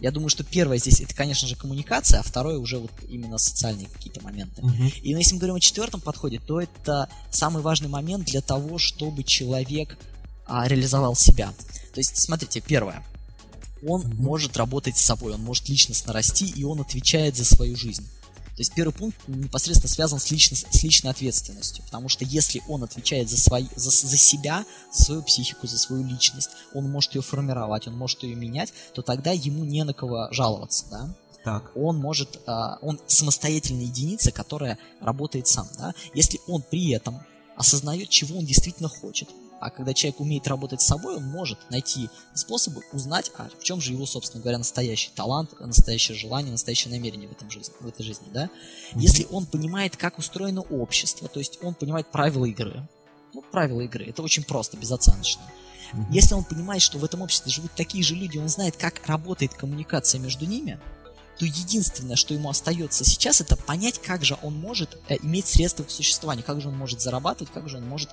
Я 0.00 0.10
думаю, 0.10 0.30
что 0.30 0.42
первое 0.42 0.78
здесь 0.78 1.00
это, 1.00 1.14
конечно 1.14 1.46
же, 1.46 1.54
коммуникация, 1.54 2.18
а 2.18 2.22
второе 2.24 2.58
уже 2.58 2.78
вот 2.78 2.90
именно 3.08 3.38
социальные 3.38 3.86
какие-то 3.86 4.20
моменты. 4.20 4.60
Мгм. 4.60 4.90
И 5.00 5.10
если 5.10 5.34
мы 5.34 5.38
говорим 5.38 5.54
о 5.54 5.60
четвертом 5.60 6.00
подходе, 6.00 6.40
то 6.44 6.60
это 6.60 7.08
самый 7.30 7.62
важный 7.62 7.88
момент 7.88 8.24
для 8.24 8.40
того, 8.40 8.78
чтобы 8.78 9.22
человек 9.22 9.96
а, 10.52 10.68
реализовал 10.68 11.16
себя. 11.16 11.52
То 11.94 11.98
есть, 11.98 12.16
смотрите, 12.18 12.60
первое. 12.60 13.02
Он 13.86 14.02
Мгм. 14.02 14.22
может 14.22 14.56
работать 14.58 14.98
с 14.98 15.02
собой, 15.02 15.34
он 15.34 15.42
может 15.42 15.68
личностно 15.68 16.12
расти, 16.12 16.46
и 16.46 16.62
он 16.62 16.80
отвечает 16.80 17.36
за 17.36 17.44
свою 17.44 17.74
жизнь. 17.74 18.04
То 18.04 18.58
есть 18.58 18.74
первый 18.74 18.92
пункт 18.92 19.16
непосредственно 19.26 19.88
связан 19.88 20.20
с, 20.20 20.30
лично, 20.30 20.56
с 20.58 20.82
личной 20.82 21.10
ответственностью, 21.10 21.82
потому 21.84 22.10
что 22.10 22.26
если 22.26 22.62
он 22.68 22.84
отвечает 22.84 23.30
за, 23.30 23.40
свои, 23.40 23.64
за, 23.74 23.90
за 23.90 24.16
себя, 24.18 24.66
за 24.92 25.04
свою 25.04 25.22
психику, 25.22 25.66
за 25.66 25.78
свою 25.78 26.04
личность, 26.04 26.50
он 26.74 26.88
может 26.90 27.14
ее 27.14 27.22
формировать, 27.22 27.88
он 27.88 27.96
может 27.96 28.22
ее 28.22 28.34
менять, 28.36 28.74
то 28.94 29.00
тогда 29.00 29.32
ему 29.32 29.64
не 29.64 29.82
на 29.84 29.94
кого 29.94 30.28
жаловаться, 30.32 30.84
да? 30.90 31.16
Так. 31.44 31.72
он 31.74 31.96
может, 31.96 32.40
а, 32.46 32.78
он 32.82 33.00
самостоятельная 33.08 33.86
единица, 33.86 34.30
которая 34.30 34.78
работает 35.00 35.48
сам, 35.48 35.66
да, 35.78 35.94
если 36.14 36.38
он 36.46 36.62
при 36.62 36.90
этом 36.90 37.20
осознает, 37.56 38.10
чего 38.10 38.38
он 38.38 38.44
действительно 38.44 38.88
хочет, 38.88 39.28
а 39.62 39.70
когда 39.70 39.94
человек 39.94 40.18
умеет 40.18 40.48
работать 40.48 40.82
с 40.82 40.86
собой, 40.86 41.16
он 41.16 41.24
может 41.24 41.70
найти 41.70 42.10
способы 42.34 42.82
узнать, 42.92 43.30
а 43.38 43.48
в 43.48 43.62
чем 43.62 43.80
же 43.80 43.92
его, 43.92 44.06
собственно 44.06 44.42
говоря, 44.42 44.58
настоящий 44.58 45.12
талант, 45.14 45.52
настоящее 45.60 46.18
желание, 46.18 46.50
настоящее 46.50 46.92
намерение 46.92 47.28
в, 47.28 47.32
этом 47.32 47.48
жизни, 47.48 47.72
в 47.78 47.86
этой 47.86 48.02
жизни, 48.02 48.26
да. 48.32 48.50
Если 48.94 49.24
он 49.30 49.46
понимает, 49.46 49.96
как 49.96 50.18
устроено 50.18 50.62
общество, 50.62 51.28
то 51.28 51.38
есть 51.38 51.60
он 51.62 51.74
понимает 51.74 52.08
правила 52.08 52.44
игры, 52.44 52.88
ну, 53.32 53.42
правила 53.52 53.80
игры, 53.82 54.04
это 54.06 54.22
очень 54.22 54.42
просто, 54.42 54.76
безоценочно. 54.76 55.42
Если 56.10 56.34
он 56.34 56.42
понимает, 56.42 56.82
что 56.82 56.98
в 56.98 57.04
этом 57.04 57.22
обществе 57.22 57.52
живут 57.52 57.70
такие 57.76 58.02
же 58.02 58.16
люди, 58.16 58.38
он 58.38 58.48
знает, 58.48 58.76
как 58.76 59.06
работает 59.06 59.54
коммуникация 59.54 60.20
между 60.20 60.44
ними, 60.44 60.80
то 61.38 61.44
единственное, 61.44 62.16
что 62.16 62.34
ему 62.34 62.50
остается 62.50 63.04
сейчас, 63.04 63.40
это 63.40 63.56
понять, 63.56 64.00
как 64.00 64.24
же 64.24 64.36
он 64.42 64.54
может 64.54 64.98
э, 65.08 65.16
иметь 65.22 65.46
средства 65.46 65.84
к 65.84 65.90
существованию, 65.90 66.44
как 66.44 66.60
же 66.60 66.68
он 66.68 66.76
может 66.76 67.00
зарабатывать, 67.00 67.52
как 67.52 67.68
же 67.68 67.78
он 67.78 67.88
может, 67.88 68.10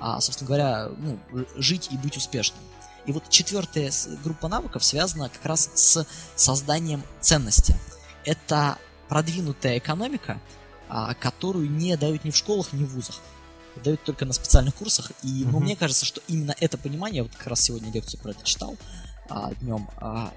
а, 0.00 0.20
собственно 0.20 0.48
говоря, 0.48 0.88
ну, 0.98 1.18
жить 1.56 1.88
и 1.90 1.96
быть 1.96 2.16
успешным. 2.16 2.60
И 3.06 3.12
вот 3.12 3.28
четвертая 3.28 3.90
группа 4.22 4.48
навыков 4.48 4.84
связана 4.84 5.28
как 5.28 5.44
раз 5.44 5.70
с 5.74 6.06
созданием 6.36 7.02
ценности. 7.20 7.76
Это 8.24 8.78
продвинутая 9.08 9.78
экономика, 9.78 10.40
а, 10.88 11.14
которую 11.14 11.70
не 11.70 11.96
дают 11.96 12.24
ни 12.24 12.30
в 12.30 12.36
школах, 12.36 12.72
ни 12.72 12.84
в 12.84 12.94
вузах. 12.94 13.16
Дают 13.84 14.02
только 14.04 14.24
на 14.24 14.32
специальных 14.32 14.74
курсах. 14.74 15.12
И 15.22 15.44
ну, 15.44 15.52
Мгм. 15.58 15.64
мне 15.64 15.76
кажется, 15.76 16.04
что 16.04 16.20
именно 16.28 16.54
это 16.60 16.76
понимание, 16.76 17.18
я 17.18 17.22
вот 17.22 17.34
как 17.34 17.46
раз 17.46 17.60
сегодня 17.60 17.90
лекцию 17.92 18.20
про 18.20 18.32
это 18.32 18.44
читал, 18.44 18.76
днем. 19.60 19.88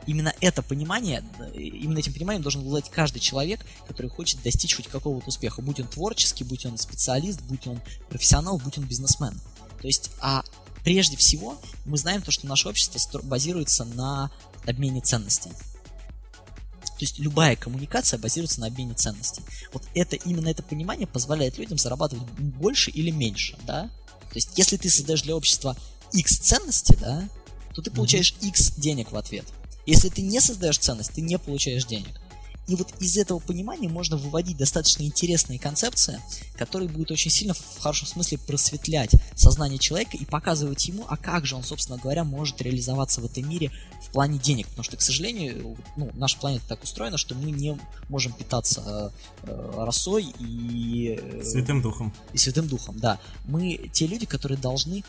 именно 0.06 0.34
это 0.40 0.62
понимание, 0.62 1.24
э, 1.40 1.58
именно 1.58 1.98
этим 1.98 2.14
пониманием 2.14 2.44
должен 2.44 2.62
владеть 2.62 2.92
каждый 2.92 3.20
человек, 3.20 3.60
который 3.88 4.08
хочет 4.10 4.44
достичь 4.44 4.76
хоть 4.76 4.88
какого-то 4.88 5.30
успеха, 5.30 5.64
будь 5.64 5.80
он 5.80 5.88
творческий, 5.88 6.44
будь 6.44 6.66
он 6.68 6.78
специалист, 6.78 7.42
будь 7.42 7.66
он 7.66 7.80
профессионал, 8.10 8.60
будь 8.60 8.78
он 8.78 8.84
бизнесмен. 8.86 9.40
То 9.84 9.88
есть, 9.88 10.12
а 10.22 10.46
прежде 10.86 11.18
всего 11.18 11.60
мы 11.84 11.98
знаем 11.98 12.22
то, 12.22 12.32
что 12.32 12.48
наше 12.48 12.70
общество 12.70 13.20
базируется 13.22 13.84
на 13.84 14.32
обмене 14.66 15.02
ценностей. 15.02 15.50
То 15.50 17.00
есть 17.02 17.20
любая 17.20 17.58
коммуникация 17.58 18.18
базируется 18.18 18.62
на 18.62 18.68
обмене 18.68 18.94
ценностей. 18.94 19.42
Вот 19.74 19.84
это 19.94 20.16
именно 20.16 20.48
это 20.48 20.64
понимание 20.64 21.06
позволяет 21.06 21.58
людям 21.58 21.78
зарабатывать 21.78 22.24
больше 22.40 22.92
или 22.92 23.12
меньше, 23.12 23.58
да? 23.68 23.90
То 24.30 24.36
есть 24.36 24.52
если 24.56 24.78
ты 24.78 24.90
создаешь 24.90 25.24
для 25.24 25.36
общества 25.36 25.76
X 26.14 26.38
ценности, 26.38 26.98
да, 27.02 27.28
то 27.76 27.82
ты 27.82 27.92
получаешь 27.92 28.34
X 28.40 28.76
денег 28.78 29.12
в 29.12 29.18
ответ. 29.18 29.46
Если 29.86 30.08
ты 30.08 30.22
не 30.22 30.40
создаешь 30.40 30.78
ценность, 30.78 31.12
ты 31.12 31.20
не 31.20 31.38
получаешь 31.38 31.84
денег. 31.86 32.22
И 32.68 32.76
вот 32.76 32.94
из 33.00 33.18
этого 33.18 33.40
понимания 33.40 33.90
можно 33.90 34.16
выводить 34.16 34.58
достаточно 34.58 35.04
интересные 35.04 35.60
концепции, 35.60 36.20
которые 36.58 36.90
будут 36.90 37.12
очень 37.12 37.30
сильно, 37.30 37.54
в 37.54 37.80
хорошем 37.80 38.08
смысле, 38.08 38.38
просветлять 38.38 39.12
сознание 39.36 39.80
человека 39.80 40.16
и 40.16 40.26
показывать 40.26 40.88
ему, 40.88 41.06
а 41.10 41.18
как 41.18 41.46
же 41.46 41.56
он, 41.56 41.64
собственно 41.64 41.98
говоря, 41.98 42.24
может 42.24 42.62
реализоваться 42.62 43.20
в 43.22 43.26
этом 43.26 43.50
мире 43.50 43.72
в 44.02 44.12
плане 44.12 44.40
денег. 44.40 44.68
Потому 44.68 44.84
что, 44.84 44.98
к 44.98 45.02
сожалению, 45.02 45.78
ну, 45.98 46.10
наша 46.14 46.38
планета 46.38 46.66
так 46.70 46.84
устроена, 46.84 47.18
что 47.18 47.36
мы 47.36 47.52
не 47.52 47.78
можем 48.08 48.32
питаться 48.32 49.12
э, 49.46 49.50
э, 49.50 49.74
росой 49.78 50.34
и, 50.40 51.20
э, 51.22 51.44
Святым 51.44 51.82
духом. 51.82 52.14
и 52.32 52.38
Святым 52.38 52.68
Духом, 52.68 52.98
да. 53.00 53.20
Мы 53.46 53.90
те 53.92 54.08
люди, 54.08 54.26
которые 54.26 54.58
должны 54.58 55.04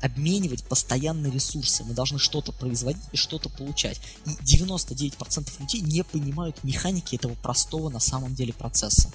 обменивать 0.00 0.64
постоянные 0.64 1.32
ресурсы. 1.32 1.84
Мы 1.84 1.94
должны 1.94 2.18
что-то 2.18 2.52
производить 2.52 3.02
и 3.12 3.16
что-то 3.16 3.48
получать. 3.48 4.00
И 4.26 4.30
99% 4.30 5.60
людей 5.60 5.80
не 5.80 6.04
понимают 6.04 6.62
механики 6.62 7.16
этого 7.16 7.34
простого 7.34 7.88
на 7.88 8.00
самом 8.00 8.34
деле 8.34 8.52
процесса. 8.52 9.10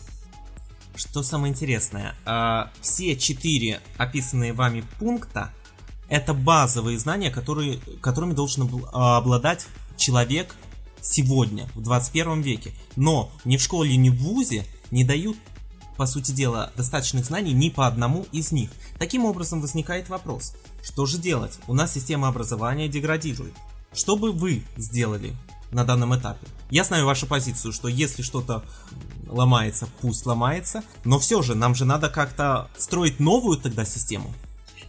Что 0.96 1.24
самое 1.24 1.52
интересное, 1.52 2.16
а, 2.26 2.72
все 2.82 3.18
четыре 3.18 3.82
описанные 3.98 4.54
вами 4.54 4.84
пункта 5.00 5.52
это 6.08 6.34
базовые 6.34 7.00
знания, 7.00 7.32
которые, 7.32 7.80
которыми 8.02 8.34
должен 8.34 8.64
обл- 8.64 8.88
обладать 8.92 9.66
человек 9.98 10.56
сегодня, 11.02 11.68
в 11.76 11.82
21 11.82 12.42
веке. 12.42 12.74
Но 12.96 13.32
ни 13.44 13.58
в 13.58 13.62
школе, 13.62 13.96
ни 13.98 14.10
в 14.10 14.18
вузе 14.18 14.66
не 14.92 15.04
дают, 15.04 15.38
по 15.98 16.06
сути 16.06 16.32
дела, 16.32 16.72
достаточных 16.76 17.26
знаний 17.26 17.54
ни 17.54 17.70
по 17.70 17.88
одному 17.88 18.26
из 18.32 18.52
них. 18.52 18.70
Таким 19.00 19.26
образом 19.26 19.62
возникает 19.62 20.10
вопрос, 20.10 20.54
что 20.84 21.06
же 21.06 21.18
делать? 21.18 21.60
У 21.68 21.74
нас 21.74 21.94
система 21.94 22.28
образования 22.28 22.88
деградирует. 22.88 23.54
Что 23.94 24.18
бы 24.18 24.32
вы 24.32 24.64
сделали 24.78 25.36
на 25.72 25.84
данном 25.86 26.16
этапе? 26.16 26.48
Я 26.70 26.84
знаю 26.84 27.06
вашу 27.06 27.28
позицию, 27.28 27.74
что 27.74 27.88
если 27.88 28.22
что-то 28.22 28.64
ломается, 29.28 29.88
пусть 30.02 30.26
ломается, 30.26 30.84
но 31.04 31.20
все 31.20 31.42
же 31.42 31.56
нам 31.56 31.76
же 31.76 31.86
надо 31.86 32.10
как-то 32.10 32.70
строить 32.78 33.20
новую 33.20 33.58
тогда 33.58 33.86
систему. 33.86 34.34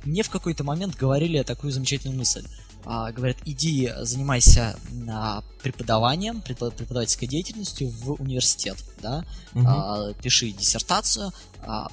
Мне 0.05 0.23
в 0.23 0.31
какой-то 0.31 0.65
момент 0.65 0.97
говорили 0.97 1.43
такую 1.43 1.73
замечательную 1.73 2.19
мысль. 2.19 2.47
А, 2.87 3.11
говорят, 3.11 3.37
иди 3.45 3.93
занимайся 4.03 4.79
а, 5.11 5.43
преподаванием, 5.63 6.41
препод- 6.41 6.75
преподавательской 6.75 7.27
деятельностью 7.27 7.89
в 7.89 8.13
университет, 8.23 8.77
да, 9.03 9.25
а, 9.55 10.13
пиши 10.15 10.53
диссертацию, 10.53 11.33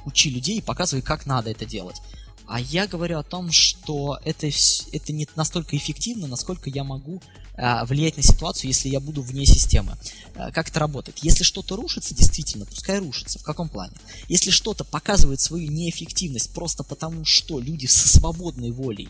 учи 0.05 0.29
людей 0.29 0.59
и 0.59 0.61
показывай, 0.61 1.01
как 1.01 1.25
надо 1.25 1.49
это 1.49 1.65
делать. 1.65 1.97
А 2.45 2.59
я 2.59 2.87
говорю 2.87 3.17
о 3.19 3.23
том, 3.23 3.51
что 3.51 4.19
это, 4.23 4.47
это 4.91 5.13
не 5.13 5.27
настолько 5.35 5.75
эффективно, 5.77 6.27
насколько 6.27 6.69
я 6.69 6.83
могу 6.83 7.21
а, 7.55 7.85
влиять 7.85 8.17
на 8.17 8.23
ситуацию, 8.23 8.67
если 8.69 8.89
я 8.89 8.99
буду 8.99 9.21
вне 9.21 9.45
системы. 9.45 9.97
А, 10.35 10.51
Как 10.51 10.69
это 10.69 10.79
работает? 10.79 11.19
Если 11.19 11.43
что-то 11.43 11.75
рушится, 11.75 12.13
действительно, 12.13 12.65
пускай 12.65 12.99
рушится. 12.99 13.39
В 13.39 13.43
каком 13.43 13.69
плане? 13.69 13.93
Если 14.27 14.51
что-то 14.51 14.83
показывает 14.83 15.39
свою 15.39 15.71
неэффективность 15.71 16.53
просто 16.53 16.83
потому, 16.83 17.25
что 17.25 17.59
люди 17.59 17.85
со 17.85 18.07
свободной 18.07 18.71
волей, 18.71 19.09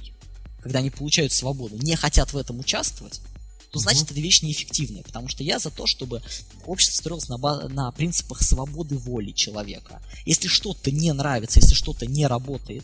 когда 0.64 0.80
они 0.80 0.90
получают 0.90 1.34
свободу, 1.34 1.78
не 1.78 1.96
хотят 1.96 2.34
в 2.34 2.38
этом 2.38 2.60
участвовать, 2.60 3.22
то 3.72 3.80
значит 3.80 4.12
эта 4.12 4.20
вещь 4.20 4.42
неэффективная. 4.42 5.04
Потому 5.04 5.28
что 5.28 5.44
я 5.44 5.60
за 5.60 5.70
то, 5.72 5.88
чтобы 5.88 6.22
общество 6.66 6.98
строилось 6.98 7.28
на, 7.28 7.38
на 7.68 7.92
принципах 7.92 8.42
свободы 8.42 8.98
воли 8.98 9.32
человека. 9.32 10.02
Если 10.26 10.48
что-то 10.48 10.90
не 10.92 11.12
нравится, 11.12 11.60
если 11.60 11.76
что-то 11.76 12.06
не 12.06 12.26
работает, 12.28 12.84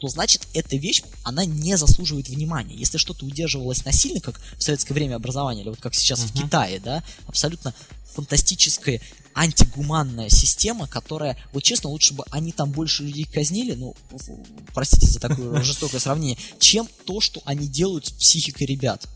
то 0.00 0.08
значит 0.08 0.46
эта 0.54 0.76
вещь, 0.76 1.02
она 1.22 1.44
не 1.44 1.76
заслуживает 1.76 2.28
внимания. 2.28 2.74
Если 2.74 2.98
что-то 2.98 3.26
удерживалось 3.26 3.84
насильно, 3.84 4.20
как 4.20 4.40
в 4.56 4.62
советское 4.62 4.94
время 4.94 5.16
образования, 5.16 5.62
или 5.62 5.68
вот 5.70 5.80
как 5.80 5.94
сейчас 5.94 6.20
в 6.20 6.34
Мгм. 6.34 6.44
Китае, 6.44 6.80
да, 6.80 7.02
абсолютно 7.26 7.74
фантастическая 8.14 9.00
антигуманная 9.34 10.28
система, 10.28 10.86
которая, 10.88 11.36
вот 11.52 11.62
честно, 11.62 11.90
лучше 11.90 12.14
бы 12.14 12.24
они 12.30 12.52
там 12.52 12.70
больше 12.70 13.04
людей 13.04 13.24
казнили, 13.24 13.74
ну, 13.74 13.94
в- 14.10 14.72
простите 14.74 15.06
за 15.06 15.20
такое 15.20 15.62
жестокое 15.62 16.00
сравнение, 16.00 16.38
чем 16.58 16.88
то, 17.04 17.20
что 17.20 17.40
они 17.44 17.66
делают 17.68 18.06
с 18.06 18.10
психикой 18.10 18.66
ребят. 18.66 19.06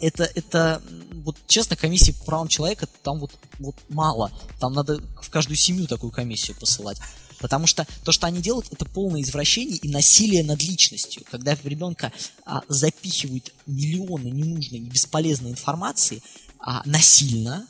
Это, 0.00 0.24
это, 0.34 0.82
вот 1.24 1.36
честно, 1.46 1.76
комиссии 1.76 2.12
по 2.12 2.24
правам 2.24 2.48
человека 2.48 2.86
там 3.02 3.18
вот, 3.18 3.32
вот 3.58 3.76
мало. 3.88 4.30
Там 4.60 4.72
надо 4.72 5.00
в 5.20 5.30
каждую 5.30 5.56
семью 5.56 5.86
такую 5.86 6.12
комиссию 6.12 6.56
посылать. 6.58 6.98
Потому 7.38 7.66
что 7.66 7.86
то, 8.04 8.12
что 8.12 8.28
они 8.28 8.40
делают, 8.40 8.72
это 8.72 8.84
полное 8.84 9.20
извращение 9.20 9.76
и 9.76 9.88
насилие 9.88 10.44
над 10.44 10.62
личностью. 10.62 11.24
Когда 11.28 11.56
в 11.56 11.64
ребенка 11.64 12.12
а, 12.44 12.62
запихивают 12.68 13.52
миллионы 13.66 14.28
ненужной 14.28 14.78
и 14.78 14.84
бесполезной 14.84 15.50
информации 15.50 16.22
а, 16.60 16.82
насильно, 16.84 17.66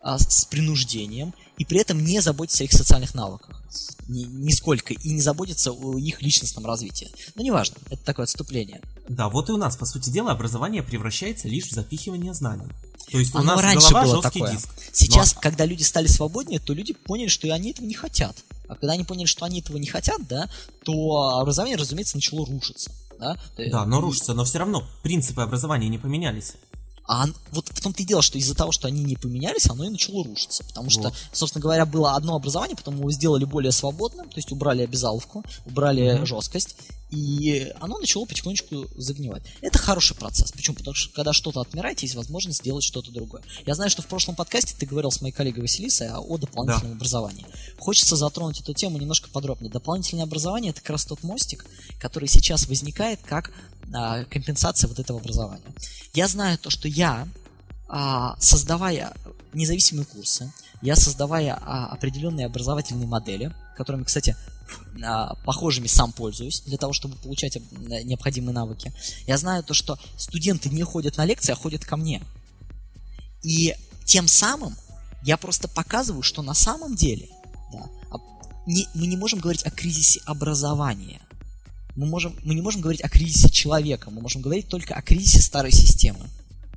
а, 0.00 0.18
с 0.18 0.44
принуждением, 0.46 1.34
и 1.58 1.64
при 1.64 1.78
этом 1.80 2.02
не 2.02 2.20
заботиться 2.20 2.62
о 2.62 2.66
их 2.66 2.72
социальных 2.72 3.14
навыках. 3.14 3.62
Ни, 4.08 4.24
нисколько. 4.24 4.94
И 4.94 5.10
не 5.12 5.20
заботиться 5.20 5.72
о 5.72 5.98
их 5.98 6.22
личностном 6.22 6.64
развитии. 6.66 7.10
Но 7.34 7.42
неважно, 7.42 7.76
это 7.90 8.02
такое 8.04 8.24
отступление. 8.24 8.80
Да, 9.08 9.28
вот 9.28 9.48
и 9.50 9.52
у 9.52 9.56
нас, 9.56 9.76
по 9.76 9.84
сути 9.84 10.10
дела, 10.10 10.32
образование 10.32 10.82
превращается 10.82 11.48
лишь 11.48 11.66
в 11.66 11.72
запихивание 11.72 12.32
знаний. 12.32 12.66
То 13.10 13.18
есть 13.18 13.34
Оно 13.34 13.42
у 13.42 13.46
нас 13.56 13.60
раньше 13.62 13.88
голова 13.90 14.04
было 14.04 14.22
жесткий 14.22 14.40
такое. 14.40 14.56
диск. 14.56 14.68
Сейчас, 14.92 15.34
Но- 15.34 15.40
когда 15.40 15.64
люди 15.66 15.82
стали 15.82 16.06
свободнее, 16.06 16.60
то 16.60 16.72
люди 16.72 16.92
поняли, 16.94 17.28
что 17.28 17.52
они 17.52 17.70
этого 17.72 17.86
не 17.86 17.94
хотят. 17.94 18.36
А 18.68 18.76
когда 18.76 18.92
они 18.94 19.04
поняли, 19.04 19.26
что 19.26 19.44
они 19.44 19.60
этого 19.60 19.76
не 19.78 19.86
хотят, 19.86 20.26
да, 20.28 20.48
то 20.84 21.38
образование, 21.40 21.76
разумеется, 21.76 22.16
начало 22.16 22.46
рушиться. 22.46 22.90
Да, 23.18 23.36
Да, 23.70 23.84
но 23.84 24.00
рушится, 24.00 24.32
но 24.32 24.44
все 24.44 24.60
равно 24.60 24.82
принципы 25.02 25.42
образования 25.42 25.88
не 25.88 25.98
поменялись. 25.98 26.54
А 27.12 27.26
вот 27.50 27.68
в 27.68 27.80
том-то 27.80 28.04
и 28.04 28.06
дело, 28.06 28.22
что 28.22 28.38
из-за 28.38 28.54
того, 28.54 28.70
что 28.70 28.86
они 28.86 29.02
не 29.02 29.16
поменялись, 29.16 29.68
оно 29.68 29.82
и 29.84 29.88
начало 29.88 30.22
рушиться. 30.22 30.62
Потому 30.62 30.90
что, 30.90 31.02
Вот. 31.02 31.14
собственно 31.32 31.60
говоря, 31.60 31.84
было 31.84 32.14
одно 32.14 32.36
образование, 32.36 32.76
потом 32.76 32.98
его 32.98 33.10
сделали 33.10 33.44
более 33.44 33.72
свободным, 33.72 34.28
то 34.28 34.36
есть 34.38 34.52
убрали 34.52 34.82
обязаловку, 34.82 35.42
убрали 35.66 36.12
Мгм. 36.12 36.26
жесткость, 36.26 36.76
и 37.10 37.72
оно 37.80 37.98
начало 37.98 38.26
потихонечку 38.26 38.86
загнивать. 38.94 39.42
Это 39.60 39.76
хороший 39.76 40.16
процесс. 40.16 40.52
Почему? 40.52 40.76
Потому 40.76 40.94
что 40.94 41.12
когда 41.12 41.32
что-то 41.32 41.60
отмирает, 41.60 41.98
есть 41.98 42.14
возможность 42.14 42.60
сделать 42.60 42.84
что-то 42.84 43.10
другое. 43.10 43.42
Я 43.66 43.74
знаю, 43.74 43.90
что 43.90 44.02
в 44.02 44.06
прошлом 44.06 44.36
подкасте 44.36 44.76
ты 44.78 44.86
говорил 44.86 45.10
с 45.10 45.20
моей 45.20 45.32
коллегой 45.32 45.62
Василисой 45.62 46.10
о 46.10 46.20
о 46.20 46.38
дополнительном 46.38 46.92
образовании. 46.92 47.44
Хочется 47.80 48.14
затронуть 48.14 48.60
эту 48.60 48.72
тему 48.72 48.98
немножко 48.98 49.28
подробнее. 49.30 49.72
Дополнительное 49.72 50.22
образование 50.22 50.70
это 50.70 50.80
как 50.80 50.90
раз 50.90 51.04
тот 51.06 51.24
мостик, 51.24 51.66
который 51.98 52.28
сейчас 52.28 52.68
возникает 52.68 53.18
как 53.24 53.50
а, 53.94 54.24
компенсация 54.24 54.88
вот 54.88 54.98
этого 54.98 55.20
образования. 55.20 55.64
Я 56.14 56.28
знаю 56.28 56.58
то, 56.58 56.70
что 56.70 56.88
я, 56.88 57.26
а, 57.88 58.36
создавая 58.40 59.12
независимые 59.52 60.04
курсы, 60.06 60.52
я 60.82 60.96
создавая 60.96 61.58
а, 61.60 61.86
определенные 61.86 62.46
образовательные 62.46 63.06
модели, 63.06 63.54
которыми, 63.76 64.04
кстати, 64.04 64.36
а, 65.04 65.34
похожими 65.44 65.86
сам 65.86 66.12
пользуюсь 66.12 66.60
для 66.62 66.78
того, 66.78 66.92
чтобы 66.92 67.16
получать 67.16 67.56
об- 67.56 67.72
необходимые 68.04 68.54
навыки. 68.54 68.92
Я 69.26 69.36
знаю 69.38 69.62
то, 69.64 69.74
что 69.74 69.98
студенты 70.16 70.68
не 70.68 70.82
ходят 70.82 71.16
на 71.16 71.24
лекции, 71.24 71.52
а 71.52 71.56
ходят 71.56 71.84
ко 71.84 71.96
мне. 71.96 72.22
И 73.42 73.74
тем 74.04 74.28
самым 74.28 74.76
я 75.22 75.36
просто 75.36 75.68
показываю, 75.68 76.22
что 76.22 76.42
на 76.42 76.54
самом 76.54 76.94
деле 76.94 77.28
да, 77.72 77.88
не- 78.66 78.88
мы 78.94 79.06
не 79.06 79.16
можем 79.16 79.40
говорить 79.40 79.64
о 79.64 79.70
кризисе 79.70 80.20
образования. 80.26 81.20
Мы, 81.96 82.06
можем, 82.06 82.36
мы 82.44 82.54
не 82.54 82.62
можем 82.62 82.80
говорить 82.80 83.02
о 83.02 83.08
кризисе 83.08 83.50
человека, 83.50 84.10
мы 84.10 84.20
можем 84.20 84.42
говорить 84.42 84.68
только 84.68 84.94
о 84.94 85.02
кризисе 85.02 85.40
старой 85.40 85.72
системы. 85.72 86.28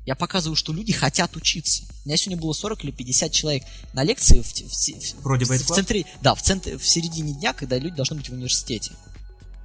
Я 0.05 0.15
показываю, 0.15 0.55
что 0.57 0.73
люди 0.73 0.91
хотят 0.91 1.35
учиться. 1.37 1.83
У 2.03 2.09
меня 2.09 2.17
сегодня 2.17 2.41
было 2.41 2.51
40 2.51 2.83
или 2.83 2.91
50 2.91 3.31
человек 3.31 3.63
на 3.93 4.03
лекции 4.03 4.41
в, 4.41 4.45
в, 4.47 4.71
в- 4.71 5.23
Вроде 5.23 5.45
в, 5.45 5.49
в 5.49 5.65
центре, 5.75 6.05
да, 6.21 6.35
в 6.35 6.41
центре, 6.41 6.77
в 6.77 6.85
середине 6.87 7.33
дня, 7.33 7.53
когда 7.53 7.77
люди 7.77 7.95
должны 7.95 8.17
быть 8.17 8.27
в 8.29 8.33
университете. 8.33 8.91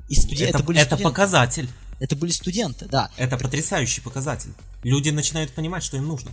И 0.09 0.15
студен- 0.15 0.47
Это, 0.47 0.59
это, 0.59 0.63
были 0.63 0.79
это 0.79 0.87
студенты. 0.91 1.03
показатель. 1.05 1.69
Это 1.99 2.15
были 2.15 2.31
студенты, 2.31 2.87
да. 2.87 3.11
Это 3.17 3.37
потрясающий 3.37 4.01
показатель. 4.01 4.53
Люди 4.85 5.09
начинают 5.11 5.53
понимать, 5.53 5.83
что 5.83 5.97
им 5.97 6.07
нужно. 6.07 6.31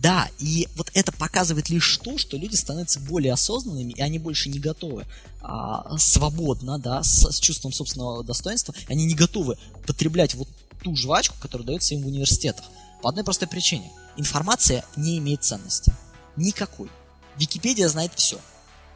Да, 0.00 0.30
и 0.38 0.66
вот 0.76 0.90
это 0.94 1.12
показывает 1.12 1.68
лишь 1.68 1.98
то, 1.98 2.16
что 2.16 2.38
люди 2.38 2.56
становятся 2.56 3.00
более 3.00 3.34
осознанными, 3.34 3.92
и 3.92 4.00
они 4.00 4.18
больше 4.18 4.48
не 4.48 4.58
готовы 4.58 5.04
а, 5.42 5.98
свободно, 5.98 6.78
да, 6.78 7.02
с, 7.02 7.30
с 7.30 7.38
чувством 7.38 7.70
собственного 7.70 8.24
достоинства, 8.24 8.74
они 8.88 9.04
не 9.04 9.14
готовы 9.14 9.58
потреблять 9.86 10.34
вот 10.34 10.48
ту 10.82 10.96
жвачку, 10.96 11.36
которая 11.38 11.66
дается 11.66 11.94
им 11.94 12.02
в 12.02 12.06
университетах. 12.06 12.64
По 13.02 13.10
одной 13.10 13.24
простой 13.24 13.46
причине. 13.46 13.92
Информация 14.16 14.86
не 14.96 15.18
имеет 15.18 15.44
ценности. 15.44 15.92
Никакой. 16.34 16.88
Википедия 17.36 17.88
знает 17.88 18.12
все. 18.14 18.38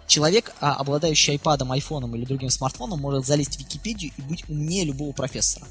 Человек, 0.06 0.54
а, 0.60 0.74
обладающий 0.74 1.34
айпадом, 1.34 1.70
айфоном 1.72 2.16
или 2.16 2.24
другим 2.24 2.48
смартфоном, 2.48 2.98
может 2.98 3.26
залезть 3.26 3.56
в 3.56 3.60
Википедию 3.60 4.10
и 4.16 4.22
быть 4.22 4.48
умнее 4.48 4.84
любого 4.84 5.12
профессора. 5.12 5.66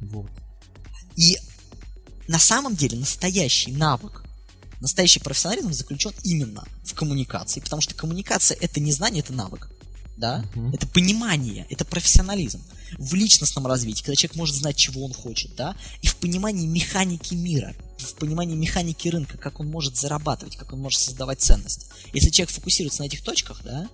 Вот. 0.00 0.30
И 1.14 1.38
на 2.26 2.38
самом 2.38 2.74
деле 2.74 2.98
настоящий 2.98 3.72
навык, 3.72 4.25
настоящий 4.80 5.20
профессионализм 5.20 5.72
заключен 5.72 6.12
именно 6.22 6.64
в 6.84 6.94
коммуникации, 6.94 7.60
потому 7.60 7.82
что 7.82 7.94
коммуникация 7.94 8.56
это 8.60 8.80
не 8.80 8.92
знание, 8.92 9.22
это 9.22 9.32
навык. 9.32 9.70
Да? 10.16 10.44
Мгм. 10.54 10.72
Это 10.72 10.86
понимание, 10.86 11.66
это 11.68 11.84
профессионализм. 11.84 12.62
В 12.98 13.14
личностном 13.14 13.66
развитии, 13.66 14.02
когда 14.02 14.16
человек 14.16 14.36
может 14.36 14.56
знать, 14.56 14.76
чего 14.76 15.04
он 15.04 15.12
хочет, 15.12 15.54
да, 15.56 15.76
и 16.02 16.06
в 16.06 16.16
понимании 16.16 16.66
механики 16.66 17.34
мира, 17.34 17.74
в 17.98 18.14
понимании 18.14 18.54
механики 18.54 19.08
рынка, 19.08 19.36
как 19.36 19.60
он 19.60 19.66
может 19.66 19.96
зарабатывать, 19.96 20.56
как 20.56 20.72
он 20.72 20.80
может 20.80 21.00
создавать 21.00 21.40
ценность. 21.40 21.88
Если 22.14 22.30
человек 22.30 22.54
фокусируется 22.54 23.02
на 23.02 23.06
этих 23.06 23.22
точках, 23.22 23.62
да, 23.64 23.88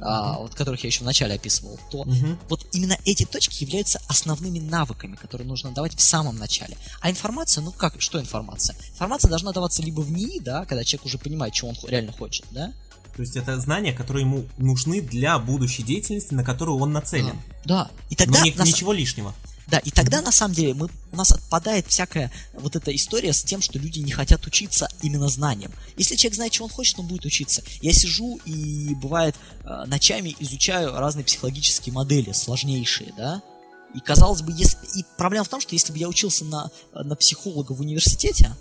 а, 0.00 0.38
вот 0.38 0.54
которых 0.54 0.82
я 0.84 0.88
еще 0.88 1.00
вначале 1.02 1.34
описывал, 1.34 1.78
то 1.90 2.04
Мгм. 2.04 2.38
вот 2.48 2.66
именно 2.72 2.96
эти 3.04 3.24
точки 3.24 3.62
являются 3.64 4.00
основными 4.08 4.58
навыками, 4.58 5.16
которые 5.16 5.46
нужно 5.46 5.72
давать 5.72 5.94
в 5.96 6.00
самом 6.00 6.36
начале. 6.36 6.76
А 7.00 7.10
информация, 7.10 7.62
ну 7.62 7.72
как, 7.72 8.00
что 8.00 8.20
информация? 8.20 8.76
Информация 8.92 9.28
должна 9.28 9.52
даваться 9.52 9.82
либо 9.82 10.00
в 10.00 10.10
НИИ, 10.12 10.40
да, 10.40 10.64
когда 10.64 10.84
человек 10.84 11.06
уже 11.06 11.18
понимает, 11.18 11.54
что 11.54 11.66
он 11.68 11.76
реально 11.88 12.12
хочет, 12.12 12.46
да? 12.50 12.72
То 13.16 13.22
есть 13.22 13.34
это 13.36 13.58
знания, 13.58 13.92
которые 13.92 14.24
ему 14.24 14.46
нужны 14.58 15.00
для 15.00 15.38
будущей 15.40 15.82
деятельности, 15.82 16.34
на 16.34 16.44
которую 16.44 16.78
он 16.78 16.92
нацелен. 16.92 17.36
Да. 17.64 17.90
И 18.10 18.14
тогда 18.14 18.38
Но 18.38 18.44
ни- 18.46 18.50
на 18.52 18.62
ничего 18.62 18.92
лишнего. 18.92 19.34
Да, 19.68 19.78
и 19.78 19.90
тогда 19.90 20.22
на 20.22 20.32
самом 20.32 20.54
деле 20.54 20.72
мы, 20.72 20.88
у 21.12 21.16
нас 21.16 21.30
отпадает 21.30 21.86
всякая 21.88 22.32
вот 22.54 22.74
эта 22.74 22.94
история 22.96 23.34
с 23.34 23.42
тем, 23.42 23.60
что 23.60 23.78
люди 23.78 23.98
не 23.98 24.12
хотят 24.12 24.46
учиться 24.46 24.88
именно 25.02 25.28
знанием. 25.28 25.70
Если 25.98 26.16
человек 26.16 26.36
знает, 26.36 26.52
чего 26.52 26.64
он 26.66 26.70
хочет, 26.70 26.98
он 26.98 27.06
будет 27.06 27.26
учиться. 27.26 27.62
Я 27.82 27.92
сижу 27.92 28.40
и 28.46 28.94
бывает 28.94 29.36
э, 29.64 29.84
ночами 29.86 30.34
изучаю 30.38 30.92
разные 30.92 31.24
психологические 31.24 31.92
модели, 31.92 32.32
сложнейшие, 32.32 33.12
да. 33.14 33.42
И 33.94 34.00
казалось 34.00 34.40
бы, 34.40 34.52
если 34.52 34.78
и 34.98 35.04
проблема 35.18 35.44
в 35.44 35.48
том, 35.48 35.60
что 35.60 35.74
если 35.74 35.92
бы 35.92 35.98
я 35.98 36.08
учился 36.08 36.46
на, 36.46 36.70
на 36.94 37.14
психолога 37.14 37.72
в 37.72 37.80
университете, 37.80 38.56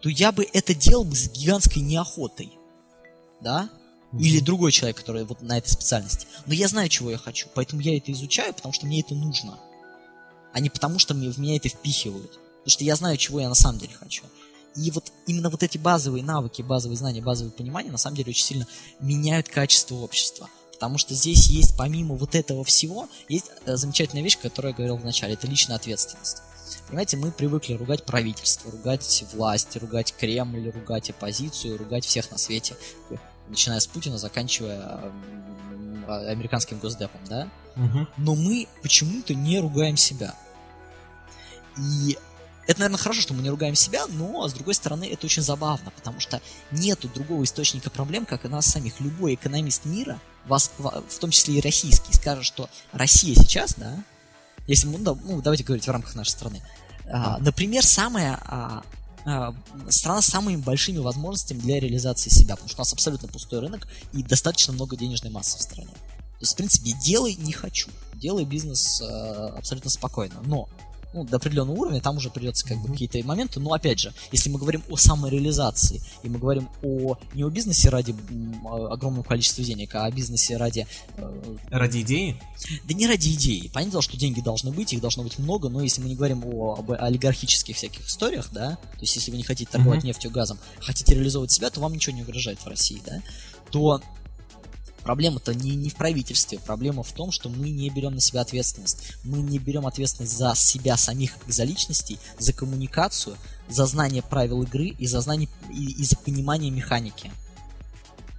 то 0.00 0.08
я 0.08 0.30
бы 0.30 0.46
это 0.52 0.74
делал 0.74 1.04
бы 1.04 1.16
с 1.16 1.28
гигантской 1.28 1.82
неохотой, 1.82 2.52
да. 3.40 3.68
Или 4.12 4.38
другой 4.38 4.70
человек, 4.70 4.98
который 4.98 5.24
вот 5.24 5.42
на 5.42 5.58
этой 5.58 5.68
специальности. 5.68 6.28
Но 6.46 6.54
я 6.54 6.68
знаю, 6.68 6.88
чего 6.88 7.10
я 7.10 7.18
хочу, 7.18 7.48
поэтому 7.52 7.80
я 7.82 7.96
это 7.96 8.12
изучаю, 8.12 8.54
потому 8.54 8.72
что 8.72 8.86
мне 8.86 9.00
это 9.00 9.14
нужно 9.14 9.58
а 10.52 10.60
не 10.60 10.70
потому, 10.70 10.98
что 10.98 11.14
в 11.14 11.38
меня 11.38 11.56
это 11.56 11.68
впихивают. 11.68 12.32
Потому 12.32 12.70
что 12.70 12.84
я 12.84 12.96
знаю, 12.96 13.16
чего 13.16 13.40
я 13.40 13.48
на 13.48 13.54
самом 13.54 13.78
деле 13.78 13.94
хочу. 13.94 14.24
И 14.76 14.90
вот 14.90 15.12
именно 15.26 15.50
вот 15.50 15.62
эти 15.62 15.78
базовые 15.78 16.22
навыки, 16.22 16.62
базовые 16.62 16.96
знания, 16.96 17.20
базовые 17.20 17.52
понимания 17.52 17.90
на 17.90 17.98
самом 17.98 18.16
деле 18.16 18.30
очень 18.30 18.44
сильно 18.44 18.66
меняют 19.00 19.48
качество 19.48 19.96
общества. 19.96 20.48
Потому 20.72 20.96
что 20.96 21.14
здесь 21.14 21.48
есть, 21.48 21.76
помимо 21.76 22.14
вот 22.14 22.34
этого 22.34 22.64
всего, 22.64 23.08
есть 23.28 23.50
э, 23.66 23.76
замечательная 23.76 24.22
вещь, 24.22 24.38
которую 24.38 24.70
я 24.70 24.76
говорил 24.76 24.96
в 24.96 25.04
начале, 25.04 25.34
это 25.34 25.46
личная 25.46 25.76
ответственность. 25.76 26.38
Понимаете, 26.86 27.16
мы 27.16 27.32
привыкли 27.32 27.74
ругать 27.74 28.04
правительство, 28.04 28.70
ругать 28.70 29.24
власть, 29.32 29.76
ругать 29.76 30.14
Кремль, 30.16 30.70
ругать 30.70 31.10
оппозицию, 31.10 31.76
ругать 31.76 32.04
всех 32.04 32.30
на 32.30 32.38
свете, 32.38 32.76
начиная 33.48 33.80
с 33.80 33.86
Путина, 33.86 34.18
заканчивая 34.18 35.12
американским 36.08 36.78
госдепом, 36.78 37.20
да? 37.28 37.48
Но 38.16 38.34
мы 38.34 38.68
почему-то 38.82 39.34
не 39.34 39.60
ругаем 39.60 39.96
себя. 39.96 40.34
И 41.78 42.18
это, 42.66 42.80
наверное, 42.80 42.98
хорошо, 42.98 43.20
что 43.20 43.34
мы 43.34 43.42
не 43.42 43.50
ругаем 43.50 43.74
себя, 43.74 44.06
но, 44.06 44.46
с 44.46 44.52
другой 44.52 44.74
стороны, 44.74 45.04
это 45.04 45.26
очень 45.26 45.42
забавно, 45.42 45.90
потому 45.90 46.20
что 46.20 46.40
нету 46.70 47.08
другого 47.08 47.42
источника 47.44 47.90
проблем, 47.90 48.26
как 48.26 48.44
и 48.44 48.48
нас 48.48 48.66
самих. 48.66 49.00
Любой 49.00 49.34
экономист 49.34 49.86
мира, 49.86 50.20
вас, 50.46 50.70
ва- 50.78 51.02
в 51.08 51.18
том 51.18 51.30
числе 51.30 51.58
и 51.58 51.60
российский, 51.60 52.12
скажет, 52.12 52.44
что 52.44 52.68
Россия 52.92 53.34
сейчас, 53.34 53.74
да, 53.74 54.04
если 54.66 54.86
мы, 54.86 54.98
ну, 54.98 55.42
давайте 55.42 55.64
говорить 55.64 55.86
в 55.86 55.90
рамках 55.90 56.14
нашей 56.14 56.30
страны, 56.30 56.62
а, 57.12 57.38
например, 57.38 57.84
самая 57.84 58.38
а, 58.44 58.84
а, 59.24 59.54
страна 59.88 60.22
с 60.22 60.26
самыми 60.26 60.56
большими 60.56 60.98
возможностями 60.98 61.58
для 61.58 61.80
реализации 61.80 62.30
себя, 62.30 62.54
потому 62.54 62.68
что 62.68 62.78
у 62.78 62.82
нас 62.82 62.92
абсолютно 62.92 63.26
пустой 63.26 63.60
рынок 63.60 63.88
и 64.12 64.22
достаточно 64.22 64.72
много 64.72 64.96
денежной 64.96 65.32
массы 65.32 65.58
в 65.58 65.62
стране. 65.62 65.90
То 66.40 66.44
есть, 66.44 66.54
в 66.54 66.56
принципе, 66.56 66.92
делай 67.04 67.34
не 67.34 67.52
хочу. 67.52 67.90
Делай 68.14 68.46
бизнес 68.46 69.02
э, 69.02 69.04
абсолютно 69.56 69.90
спокойно. 69.90 70.36
Но 70.44 70.68
ну, 71.12 71.24
до 71.24 71.36
определенного 71.36 71.76
уровня, 71.76 72.00
там 72.00 72.16
уже 72.16 72.30
придется 72.30 72.66
как 72.66 72.78
бы 72.78 72.88
какие-то 72.88 73.18
моменты. 73.26 73.60
Но 73.60 73.72
опять 73.72 73.98
же, 73.98 74.14
если 74.32 74.48
мы 74.48 74.58
говорим 74.58 74.82
о 74.88 74.96
самореализации, 74.96 76.00
и 76.22 76.28
мы 76.28 76.38
говорим 76.38 76.68
о 76.82 77.16
не 77.34 77.42
о 77.42 77.50
бизнесе 77.50 77.88
ради 77.88 78.14
огромного 78.90 79.24
количества 79.24 79.64
денег, 79.64 79.94
а 79.94 80.04
о 80.04 80.10
бизнесе 80.10 80.56
ради... 80.56 80.86
э, 81.16 81.56
Ради 81.70 82.02
идеи? 82.02 82.40
да 82.84 82.94
не 82.94 83.06
ради 83.06 83.34
идеи. 83.34 83.70
Понятно, 83.72 83.92
дело, 83.92 84.02
что 84.02 84.16
деньги 84.16 84.40
должны 84.40 84.70
быть, 84.70 84.92
их 84.92 85.00
должно 85.00 85.22
быть 85.22 85.38
много, 85.38 85.68
но 85.68 85.82
если 85.82 86.00
мы 86.00 86.08
не 86.08 86.14
говорим 86.14 86.44
о 86.44 86.76
об 86.78 86.92
олигархических 86.92 87.76
всяких 87.76 88.06
историях, 88.06 88.48
да, 88.52 88.76
то 88.76 89.00
есть 89.00 89.14
если 89.16 89.30
вы 89.30 89.36
не 89.36 89.42
хотите 89.42 89.70
торговать 89.70 89.98
Мгм. 90.00 90.08
нефтью, 90.08 90.30
газом, 90.30 90.58
хотите 90.78 91.14
реализовывать 91.14 91.50
себя, 91.50 91.70
то 91.70 91.80
вам 91.80 91.92
ничего 91.92 92.14
не 92.14 92.22
угрожает 92.22 92.60
в 92.60 92.66
России, 92.66 93.02
да, 93.04 93.20
то 93.70 94.00
проблема-то 95.02 95.54
не, 95.54 95.76
не 95.76 95.90
в 95.90 95.96
правительстве, 95.96 96.58
проблема 96.58 97.02
в 97.02 97.12
том, 97.12 97.32
что 97.32 97.48
мы 97.48 97.70
не 97.70 97.90
берем 97.90 98.14
на 98.14 98.20
себя 98.20 98.40
ответственность. 98.40 99.14
Мы 99.24 99.38
не 99.38 99.58
берем 99.58 99.86
ответственность 99.86 100.36
за 100.36 100.54
себя 100.54 100.96
самих, 100.96 101.36
как 101.38 101.52
за 101.52 101.64
личностей, 101.64 102.18
за 102.38 102.52
коммуникацию, 102.52 103.36
за 103.68 103.86
знание 103.86 104.22
правил 104.22 104.62
игры 104.62 104.88
и 104.88 105.06
за 105.06 105.20
знание 105.20 105.48
и, 105.72 105.92
и 105.92 106.04
за 106.04 106.16
понимание 106.16 106.70
механики 106.70 107.32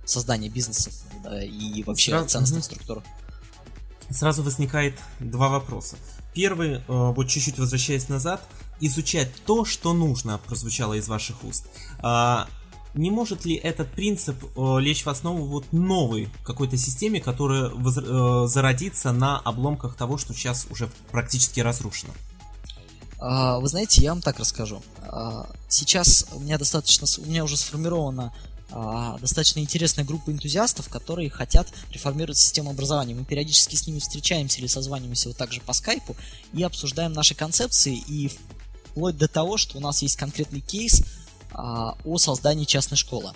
создания 0.06 0.50
бизнесов 0.50 0.93
да, 1.24 1.41
и 1.43 1.84
вообще 1.84 2.12
Сразу- 2.12 2.28
ценностных 2.28 2.65
структур. 2.65 3.04
Сразу 4.10 4.43
возникает 4.43 5.00
два 5.19 5.47
вопроса. 5.47 5.95
Первый, 6.34 6.76
э, 6.76 6.82
вот 6.88 7.30
чуть-чуть 7.30 7.58
возвращаясь 7.58 8.10
назад, 8.10 8.41
изучать 8.82 9.30
то, 9.45 9.63
что 9.63 9.93
нужно, 9.93 10.38
прозвучало 10.38 10.95
из 10.95 11.08
ваших 11.08 11.43
уст. 11.43 11.65
Не 12.93 13.10
может 13.10 13.45
ли 13.45 13.56
этот 13.56 13.89
принцип 13.91 14.36
э, 14.43 14.80
лечь 14.80 15.06
в 15.06 15.10
основу 15.10 15.45
вот 15.45 15.71
новой 15.71 16.30
какой-то 16.43 16.75
системе, 16.77 17.21
которая 17.21 17.69
воз- 17.69 17.97
э, 17.97 18.47
зародится 18.47 19.12
на 19.13 19.39
обломках 19.39 19.95
того, 19.95 20.17
что 20.17 20.34
сейчас 20.34 20.67
уже 20.69 20.89
практически 21.12 21.62
разрушено? 21.62 22.13
А, 23.19 23.60
Вы 23.60 23.67
знаете, 23.69 24.01
я 24.01 24.10
вам 24.12 24.21
так 24.21 24.39
расскажу. 24.39 24.82
А, 25.08 25.47
Сейчас 25.69 26.25
у 26.34 26.39
меня 26.39 26.58
достаточно, 26.58 27.08
у 27.19 27.25
меня 27.25 27.43
уже 27.45 27.56
сформирована 27.56 28.34
а, 28.73 29.17
достаточно 29.19 29.60
интересная 29.60 30.06
группа 30.06 30.30
энтузиастов, 30.32 30.89
которые 30.89 31.30
хотят 31.30 31.67
реформировать 31.91 32.38
систему 32.38 32.71
образования. 32.71 33.13
Мы 33.15 33.23
периодически 33.25 33.75
с 33.75 33.86
ними 33.88 33.99
встречаемся 33.99 34.60
или 34.60 34.67
созваниваемся 34.67 35.27
вот 35.30 35.38
так 35.38 35.51
же 35.51 35.62
по 35.62 35.73
скайпу 35.73 36.15
и 36.54 36.63
обсуждаем 36.63 37.13
наши 37.13 37.36
концепции 37.36 37.95
и 38.08 38.32
вплоть 38.91 39.17
до 39.17 39.27
того, 39.27 39.58
что 39.58 39.77
у 39.77 39.82
нас 39.82 40.01
есть 40.01 40.15
конкретный 40.17 40.62
кейс 40.62 41.01
о 41.53 42.17
создании 42.17 42.65
частной 42.65 42.97
школы. 42.97 43.33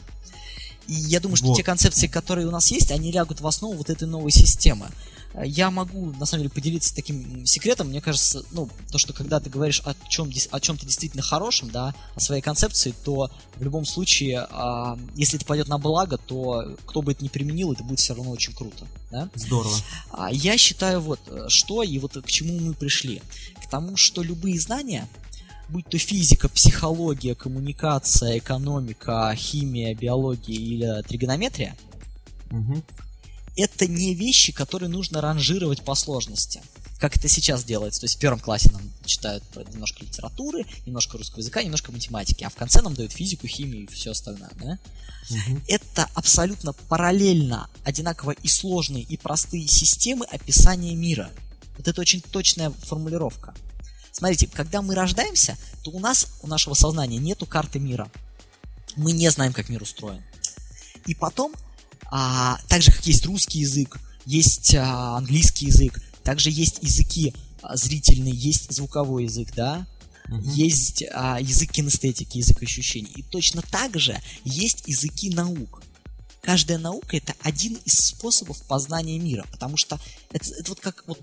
И 0.88 0.93
я 0.93 1.19
думаю, 1.19 1.36
что 1.38 1.47
Вот. 1.47 1.58
те 1.58 1.63
концепции, 1.63 2.08
которые 2.08 2.47
у 2.47 2.51
нас 2.51 2.69
есть, 2.71 2.91
они 2.91 3.12
лягут 3.12 3.41
в 3.41 3.47
основу 3.47 3.73
вот 3.73 3.89
этой 3.89 4.08
новой 4.08 4.32
системы. 4.32 4.88
Э, 5.34 5.43
Я 5.45 5.71
могу, 5.71 6.13
на 6.13 6.25
самом 6.25 6.43
деле, 6.43 6.49
поделиться 6.51 6.93
таким 6.95 7.45
секретом. 7.45 7.88
Мне 7.89 8.01
кажется, 8.01 8.43
ну, 8.51 8.69
то, 8.91 8.97
что 8.97 9.12
когда 9.13 9.39
ты 9.39 9.49
говоришь 9.49 9.82
о 9.84 9.95
чем, 10.08 10.32
о 10.51 10.60
чем-то 10.60 10.86
действительно 10.86 11.23
хорошем, 11.23 11.71
да, 11.71 11.95
о 12.15 12.19
своей 12.19 12.41
концепции, 12.41 12.93
то 13.04 13.32
в 13.56 13.63
любом 13.63 13.86
случае, 13.86 14.47
а, 14.51 14.97
если 15.15 15.38
это 15.38 15.45
пойдет 15.45 15.67
на 15.67 15.78
благо, 15.78 16.17
то 16.17 16.75
кто 16.86 17.01
бы 17.01 17.13
это 17.13 17.23
ни 17.23 17.30
применил, 17.30 17.71
это 17.73 17.84
будет 17.84 17.99
все 17.99 18.13
равно 18.13 18.32
очень 18.32 18.54
круто, 18.54 18.86
да. 19.12 19.30
Здорово. 19.34 19.75
А 20.12 20.32
Я 20.32 20.58
считаю 20.58 21.01
вот 21.01 21.19
э, 21.28 21.45
что 21.49 21.82
и 21.84 21.97
вот 21.99 22.13
к 22.13 22.28
чему 22.28 22.60
мы 22.60 22.73
пришли. 22.73 23.21
К 23.63 23.69
тому, 23.69 23.97
что 23.97 24.21
любые 24.21 24.60
знания, 24.60 25.08
будь 25.69 25.88
то 25.88 25.97
физика, 25.97 26.49
психология, 26.49 27.36
коммуникация, 27.36 28.38
экономика, 28.38 29.34
химия, 29.36 29.93
биология 29.95 30.56
или 30.56 31.01
тригонометрия, 31.04 31.75
Мгм. 32.49 32.84
это 33.56 33.88
не 33.88 34.13
вещи, 34.13 34.51
которые 34.51 34.89
нужно 34.89 35.21
ранжировать 35.21 35.82
по 35.82 35.95
сложности. 35.95 36.62
Как 36.99 37.17
это 37.17 37.28
сейчас 37.28 37.63
делается. 37.65 38.01
То 38.01 38.06
есть 38.06 38.15
в 38.15 38.19
первом 38.19 38.39
классе 38.39 38.69
нам 38.71 38.82
читают 39.06 39.43
немножко 39.73 40.04
литературы, 40.06 40.65
немножко 40.86 41.17
русского 41.17 41.39
языка, 41.39 41.62
немножко 41.62 41.91
математики, 41.91 42.43
а 42.43 42.49
в 42.49 42.56
конце 42.56 42.82
нам 42.82 42.93
дают 42.93 43.12
физику, 43.12 43.47
химию 43.47 43.84
и 43.84 43.88
все 43.88 44.12
остальное. 44.12 44.51
Да? 44.62 44.80
Мгм. 45.30 45.63
это 45.67 46.08
абсолютно 46.13 46.73
параллельно 46.73 47.67
одинаково 47.84 48.32
и 48.32 48.47
сложные, 48.47 49.04
и 49.04 49.17
простые 49.17 49.67
системы 49.67 50.23
описания 50.28 50.93
мира. 50.95 51.32
Вот 51.78 51.88
это 51.88 51.99
очень 51.99 52.21
точная 52.21 52.69
формулировка. 52.69 53.54
Смотрите, 54.17 54.47
когда 54.47 54.82
мы 54.82 54.95
рождаемся, 54.95 55.58
то 55.84 55.91
у 55.91 55.99
нас, 55.99 56.28
у 56.41 56.47
нашего 56.47 56.73
сознания 56.73 57.17
нету 57.17 57.45
карты 57.45 57.80
мира. 57.80 58.10
Мы 58.95 59.12
не 59.12 59.30
знаем, 59.30 59.51
как 59.51 59.67
мир 59.67 59.84
устроен. 59.84 60.23
И 61.06 61.13
потом, 61.13 61.54
а, 62.06 62.58
так 62.69 62.82
же 62.82 62.91
как 62.91 63.06
есть 63.06 63.25
русский 63.25 63.60
язык, 63.60 63.99
есть 64.25 64.73
а, 64.73 65.17
английский 65.17 65.65
язык, 65.65 66.01
также 66.23 66.49
есть 66.49 66.80
языки 66.82 67.34
а, 67.62 67.75
зрительные, 67.75 68.34
есть 68.34 68.71
звуковой 68.71 69.25
язык, 69.25 69.49
да, 69.54 69.86
Мгм. 70.30 70.49
есть 70.54 71.04
а, 71.13 71.39
язык 71.41 71.71
кинестетики, 71.71 72.38
язык 72.38 72.63
ощущений. 72.63 73.12
И 73.17 73.21
точно 73.21 73.62
так 73.63 73.99
же 73.99 74.17
есть 74.45 74.88
языки 74.88 75.30
наук. 75.30 75.84
Каждая 76.41 76.78
наука 76.78 77.17
это 77.17 77.34
один 77.41 77.78
из 77.84 77.97
способов 77.97 78.62
познания 78.63 79.19
мира, 79.19 79.45
потому 79.51 79.75
что 79.75 79.99
это, 80.32 80.49
это 80.54 80.69
вот 80.69 80.80
как 80.80 81.04
вот 81.06 81.19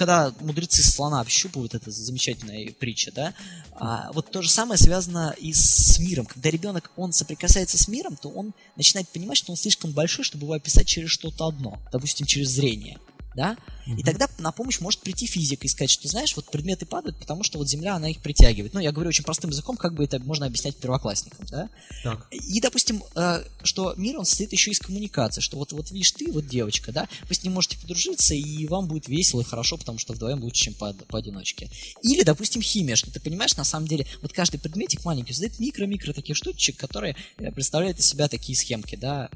когда 0.00 0.32
мудрецы 0.40 0.82
слона 0.82 1.20
общупывают, 1.20 1.74
это 1.74 1.90
замечательная 1.90 2.72
притча, 2.72 3.12
да, 3.12 3.34
а, 3.72 4.10
вот 4.14 4.30
то 4.30 4.40
же 4.40 4.48
самое 4.48 4.78
связано 4.78 5.34
и 5.38 5.52
с 5.52 5.98
миром. 5.98 6.24
Когда 6.24 6.48
ребенок, 6.48 6.90
он 6.96 7.12
соприкасается 7.12 7.76
с 7.76 7.86
миром, 7.86 8.16
то 8.16 8.30
он 8.30 8.54
начинает 8.76 9.10
понимать, 9.10 9.36
что 9.36 9.52
он 9.52 9.58
слишком 9.58 9.90
большой, 9.90 10.24
чтобы 10.24 10.46
его 10.46 10.54
описать 10.54 10.86
через 10.86 11.10
что-то 11.10 11.48
одно, 11.48 11.78
допустим, 11.92 12.24
через 12.24 12.48
зрение, 12.48 12.98
да, 13.34 13.56
и 13.86 13.90
Мгм. 13.90 14.02
тогда 14.02 14.28
на 14.38 14.52
помощь 14.52 14.80
может 14.80 15.00
прийти 15.00 15.26
физика 15.26 15.66
и 15.66 15.68
сказать, 15.68 15.90
что, 15.90 16.06
знаешь, 16.08 16.36
вот 16.36 16.50
предметы 16.50 16.86
падают, 16.86 17.16
потому 17.18 17.42
что 17.42 17.58
вот 17.58 17.68
Земля, 17.68 17.96
она 17.96 18.08
их 18.10 18.20
притягивает. 18.20 18.72
Ну, 18.74 18.80
я 18.80 18.92
говорю 18.92 19.08
очень 19.08 19.24
простым 19.24 19.50
языком, 19.50 19.76
как 19.76 19.94
бы 19.94 20.04
это 20.04 20.18
можно 20.20 20.46
объяснять 20.46 20.76
первоклассникам, 20.76 21.46
да. 21.50 21.68
Так. 22.04 22.26
И, 22.30 22.60
допустим, 22.60 23.02
э, 23.16 23.42
что 23.62 23.94
мир, 23.96 24.18
он 24.18 24.24
состоит 24.24 24.52
еще 24.52 24.70
из 24.70 24.78
коммуникации, 24.78 25.40
что 25.40 25.56
вот, 25.56 25.72
вот 25.72 25.90
видишь 25.90 26.12
ты, 26.12 26.30
вот 26.30 26.46
девочка, 26.46 26.92
да, 26.92 27.08
вы 27.28 27.34
с 27.34 27.42
ним 27.42 27.54
можете 27.54 27.78
подружиться, 27.78 28.34
и 28.34 28.66
вам 28.66 28.86
будет 28.86 29.08
весело 29.08 29.40
и 29.40 29.44
хорошо, 29.44 29.76
потому 29.76 29.98
что 29.98 30.12
вдвоем 30.12 30.42
лучше, 30.42 30.64
чем 30.64 30.74
по, 30.74 30.92
поодиночке. 30.92 31.68
Или, 32.02 32.22
допустим, 32.22 32.62
химия, 32.62 32.96
что 32.96 33.10
ты 33.10 33.20
понимаешь, 33.20 33.56
на 33.56 33.64
самом 33.64 33.86
деле, 33.86 34.06
вот 34.22 34.32
каждый 34.32 34.60
предметик 34.60 35.04
маленький 35.04 35.32
создает 35.32 35.58
микро-микро 35.58 36.12
таких 36.12 36.36
штучек, 36.36 36.76
которые 36.76 37.16
э, 37.38 37.50
представляют 37.50 37.98
из 37.98 38.06
себя 38.06 38.28
такие 38.28 38.56
схемки, 38.56 38.96
да. 38.96 39.30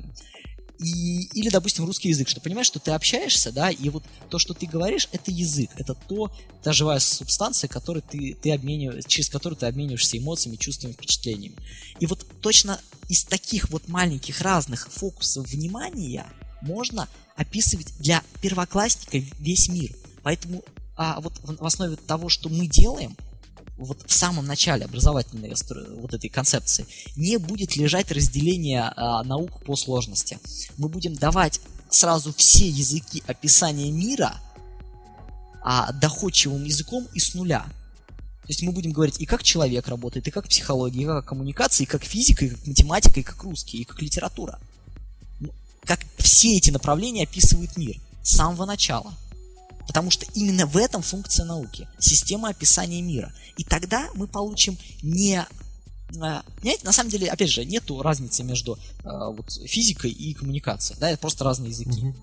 И, 0.84 1.30
или, 1.32 1.48
допустим, 1.48 1.86
русский 1.86 2.10
язык, 2.10 2.28
что 2.28 2.42
понимаешь, 2.42 2.66
что 2.66 2.78
ты 2.78 2.90
общаешься, 2.90 3.50
да, 3.52 3.70
и 3.70 3.88
вот 3.88 4.04
то, 4.28 4.38
что 4.38 4.52
ты 4.52 4.66
говоришь, 4.66 5.08
это 5.12 5.30
язык, 5.30 5.70
это 5.78 5.94
то, 5.94 6.30
та 6.62 6.74
живая 6.74 6.98
субстанция, 6.98 7.68
которой 7.68 8.02
ты, 8.02 8.36
ты 8.42 8.52
обмениваешь, 8.52 9.06
через 9.06 9.30
которую 9.30 9.56
ты 9.56 9.64
обмениваешься 9.64 10.18
эмоциями, 10.18 10.56
чувствами, 10.56 10.92
впечатлениями. 10.92 11.56
И 12.00 12.06
вот 12.06 12.26
точно 12.42 12.78
из 13.08 13.24
таких 13.24 13.70
вот 13.70 13.88
маленьких 13.88 14.42
разных 14.42 14.92
фокусов 14.92 15.48
внимания 15.48 16.26
можно 16.60 17.08
описывать 17.34 17.96
для 17.98 18.22
первоклассника 18.42 19.18
весь 19.38 19.70
мир. 19.70 19.96
Поэтому 20.22 20.62
а 20.96 21.20
вот 21.20 21.32
в 21.42 21.64
основе 21.64 21.96
того, 21.96 22.28
что 22.28 22.48
мы 22.48 22.66
делаем, 22.66 23.16
вот 23.76 24.04
в 24.06 24.12
самом 24.12 24.46
начале 24.46 24.84
образовательной 24.84 25.52
вот 25.96 26.14
этой 26.14 26.28
концепции, 26.28 26.86
не 27.16 27.38
будет 27.38 27.76
лежать 27.76 28.10
разделение 28.12 28.92
а, 28.96 29.24
наук 29.24 29.64
по 29.64 29.76
сложности. 29.76 30.38
Мы 30.76 30.88
будем 30.88 31.14
давать 31.14 31.60
сразу 31.90 32.32
все 32.34 32.68
языки 32.68 33.22
описания 33.26 33.90
мира 33.90 34.40
а, 35.62 35.92
доходчивым 35.92 36.64
языком 36.64 37.06
и 37.14 37.20
с 37.20 37.34
нуля. 37.34 37.66
То 38.42 38.48
есть 38.48 38.62
мы 38.62 38.72
будем 38.72 38.92
говорить 38.92 39.20
и 39.20 39.26
как 39.26 39.42
человек 39.42 39.88
работает, 39.88 40.28
и 40.28 40.30
как 40.30 40.48
психология, 40.48 41.02
и 41.02 41.06
как 41.06 41.24
коммуникация, 41.24 41.84
и 41.84 41.88
как 41.88 42.04
физика, 42.04 42.44
и 42.44 42.50
как 42.50 42.66
математика, 42.66 43.20
и 43.20 43.22
как 43.22 43.42
русский, 43.42 43.78
и 43.78 43.84
как 43.84 44.02
литература. 44.02 44.60
Ну, 45.40 45.50
Как 45.84 46.00
все 46.18 46.56
эти 46.56 46.70
направления 46.70 47.24
описывают 47.24 47.76
мир 47.78 47.96
с 48.22 48.36
самого 48.36 48.66
начала. 48.66 49.14
Потому 49.86 50.10
что 50.10 50.26
именно 50.34 50.66
в 50.66 50.76
этом 50.76 51.02
функция 51.02 51.44
науки. 51.44 51.88
Система 51.98 52.48
описания 52.48 53.02
мира. 53.02 53.32
И 53.56 53.64
тогда 53.64 54.08
мы 54.14 54.26
получим 54.26 54.78
не... 55.02 55.36
а, 56.20 56.42
Понимаете, 56.56 56.84
на 56.84 56.92
самом 56.92 57.10
деле, 57.10 57.28
опять 57.30 57.50
же, 57.50 57.64
нету 57.64 58.00
разницы 58.02 58.42
между 58.44 58.78
а, 59.04 59.28
вот, 59.30 59.52
физикой 59.66 60.10
и 60.10 60.32
коммуникацией. 60.34 60.98
Да, 60.98 61.10
это 61.10 61.18
просто 61.20 61.44
разные 61.44 61.70
языки. 61.70 62.14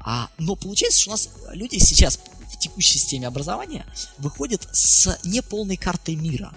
А, 0.00 0.28
но 0.38 0.56
получается, 0.56 1.00
что 1.00 1.10
у 1.10 1.12
нас 1.12 1.28
люди 1.52 1.78
сейчас 1.78 2.18
в 2.52 2.58
текущей 2.58 2.98
системе 2.98 3.26
образования 3.26 3.84
выходят 4.18 4.66
с 4.72 5.18
неполной 5.24 5.76
картой 5.76 6.14
мира. 6.16 6.52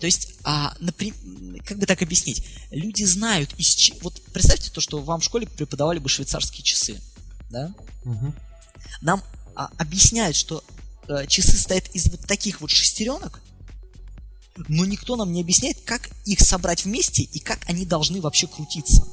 То 0.00 0.06
есть, 0.06 0.34
а, 0.44 0.74
напри- 0.80 1.14
как 1.64 1.78
бы 1.78 1.86
так 1.86 2.02
объяснить, 2.02 2.44
люди 2.70 3.04
знают 3.04 3.54
из 3.56 3.68
че- 3.74 3.94
Вот 4.02 4.20
представьте 4.32 4.70
то, 4.70 4.80
что 4.80 5.00
вам 5.02 5.20
в 5.20 5.24
школе 5.24 5.46
преподавали 5.46 5.98
бы 5.98 6.08
швейцарские 6.08 6.62
часы, 6.62 7.00
да? 7.50 7.72
Мгм. 8.04 8.34
Нам 9.00 9.22
а, 9.56 9.70
объясняют, 9.78 10.36
что 10.36 10.62
э, 11.08 11.26
часы 11.26 11.52
состоят 11.52 11.88
из 11.94 12.08
вот 12.08 12.20
таких 12.20 12.60
вот 12.60 12.70
шестеренок, 12.70 13.40
но 14.68 14.84
никто 14.84 15.16
нам 15.16 15.32
не 15.32 15.40
объясняет, 15.40 15.78
как 15.84 16.10
их 16.24 16.40
собрать 16.40 16.84
вместе 16.84 17.22
и 17.22 17.38
как 17.38 17.60
они 17.68 17.84
должны 17.84 18.20
вообще 18.20 18.46
крутиться. 18.46 19.06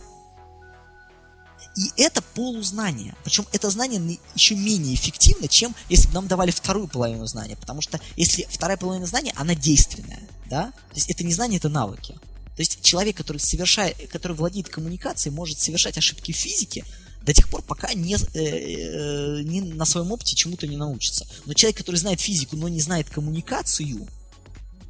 И 1.75 1.91
это 1.97 2.21
полузнание. 2.21 3.15
Причем 3.23 3.47
это 3.51 3.69
знание 3.69 4.19
еще 4.35 4.55
менее 4.55 4.93
эффективно, 4.93 5.47
чем 5.47 5.75
если 5.89 6.07
бы 6.07 6.13
нам 6.13 6.27
давали 6.27 6.51
вторую 6.51 6.87
половину 6.87 7.25
знания. 7.25 7.55
Потому 7.55 7.81
что 7.81 7.99
если 8.15 8.47
вторая 8.49 8.77
половина 8.77 9.07
знания, 9.07 9.33
она 9.35 9.55
действенная. 9.55 10.21
Да? 10.49 10.65
То 10.65 10.95
есть 10.95 11.09
это 11.09 11.23
не 11.23 11.33
знание, 11.33 11.57
это 11.57 11.69
навыки. 11.69 12.13
То 12.55 12.59
есть 12.59 12.83
человек, 12.83 13.17
который 13.17 13.39
совершает, 13.39 13.97
который 14.11 14.37
владеет 14.37 14.69
коммуникацией, 14.69 15.33
может 15.33 15.59
совершать 15.59 15.97
ошибки 15.97 16.31
в 16.31 16.35
физике 16.35 16.85
до 17.23 17.33
тех 17.33 17.49
пор, 17.49 17.61
пока 17.61 17.93
не, 17.93 18.15
э, 18.15 18.19
э, 18.33 19.43
не 19.43 19.61
на 19.61 19.85
своем 19.85 20.11
опыте 20.11 20.35
чему-то 20.35 20.67
не 20.67 20.77
научится. 20.77 21.25
Но 21.45 21.53
человек, 21.53 21.77
который 21.77 21.95
знает 21.95 22.19
физику, 22.19 22.57
но 22.57 22.67
не 22.67 22.81
знает 22.81 23.09
коммуникацию, 23.09 24.07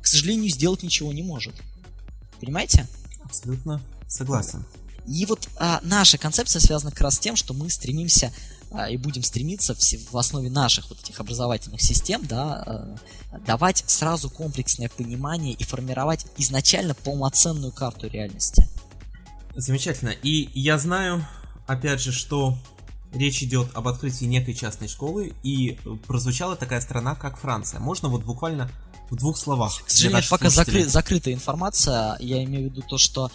к 0.01 0.07
сожалению, 0.07 0.49
сделать 0.49 0.83
ничего 0.83 1.13
не 1.13 1.23
может. 1.23 1.53
Понимаете? 2.39 2.87
Абсолютно 3.23 3.81
согласен. 4.07 4.65
И 5.07 5.25
вот 5.25 5.47
а, 5.57 5.79
наша 5.83 6.17
концепция 6.17 6.59
связана 6.59 6.91
как 6.91 7.01
раз 7.01 7.15
с 7.15 7.19
тем, 7.19 7.35
что 7.35 7.53
мы 7.53 7.69
стремимся 7.69 8.33
а, 8.71 8.89
и 8.89 8.97
будем 8.97 9.21
стремиться 9.21 9.75
в, 9.75 9.79
в 10.11 10.17
основе 10.17 10.49
наших 10.49 10.89
вот 10.89 10.99
этих 11.01 11.19
образовательных 11.19 11.81
систем, 11.81 12.25
да, 12.25 12.63
а, 12.65 13.39
давать 13.45 13.83
сразу 13.87 14.29
комплексное 14.29 14.89
понимание 14.89 15.53
и 15.53 15.63
формировать 15.63 16.25
изначально 16.37 16.95
полноценную 16.95 17.71
карту 17.71 18.07
реальности. 18.07 18.67
Замечательно. 19.55 20.09
И 20.09 20.49
я 20.53 20.77
знаю, 20.79 21.27
опять 21.67 22.01
же, 22.01 22.11
что 22.11 22.57
речь 23.13 23.43
идет 23.43 23.69
об 23.73 23.87
открытии 23.87 24.25
некой 24.25 24.53
частной 24.53 24.87
школы, 24.87 25.33
и 25.43 25.77
прозвучала 26.07 26.55
такая 26.55 26.81
страна, 26.81 27.15
как 27.15 27.37
Франция. 27.37 27.79
Можно 27.79 28.09
вот 28.09 28.23
буквально 28.23 28.69
в 29.09 29.15
двух 29.15 29.37
словах. 29.37 29.83
К 29.85 29.89
сожалению, 29.89 30.23
пока 30.29 30.47
закры- 30.47 30.87
закрытая 30.87 31.33
информация, 31.33 32.17
я 32.19 32.43
имею 32.43 32.69
в 32.69 32.71
виду 32.71 32.83
то, 32.87 32.97
что 32.97 33.31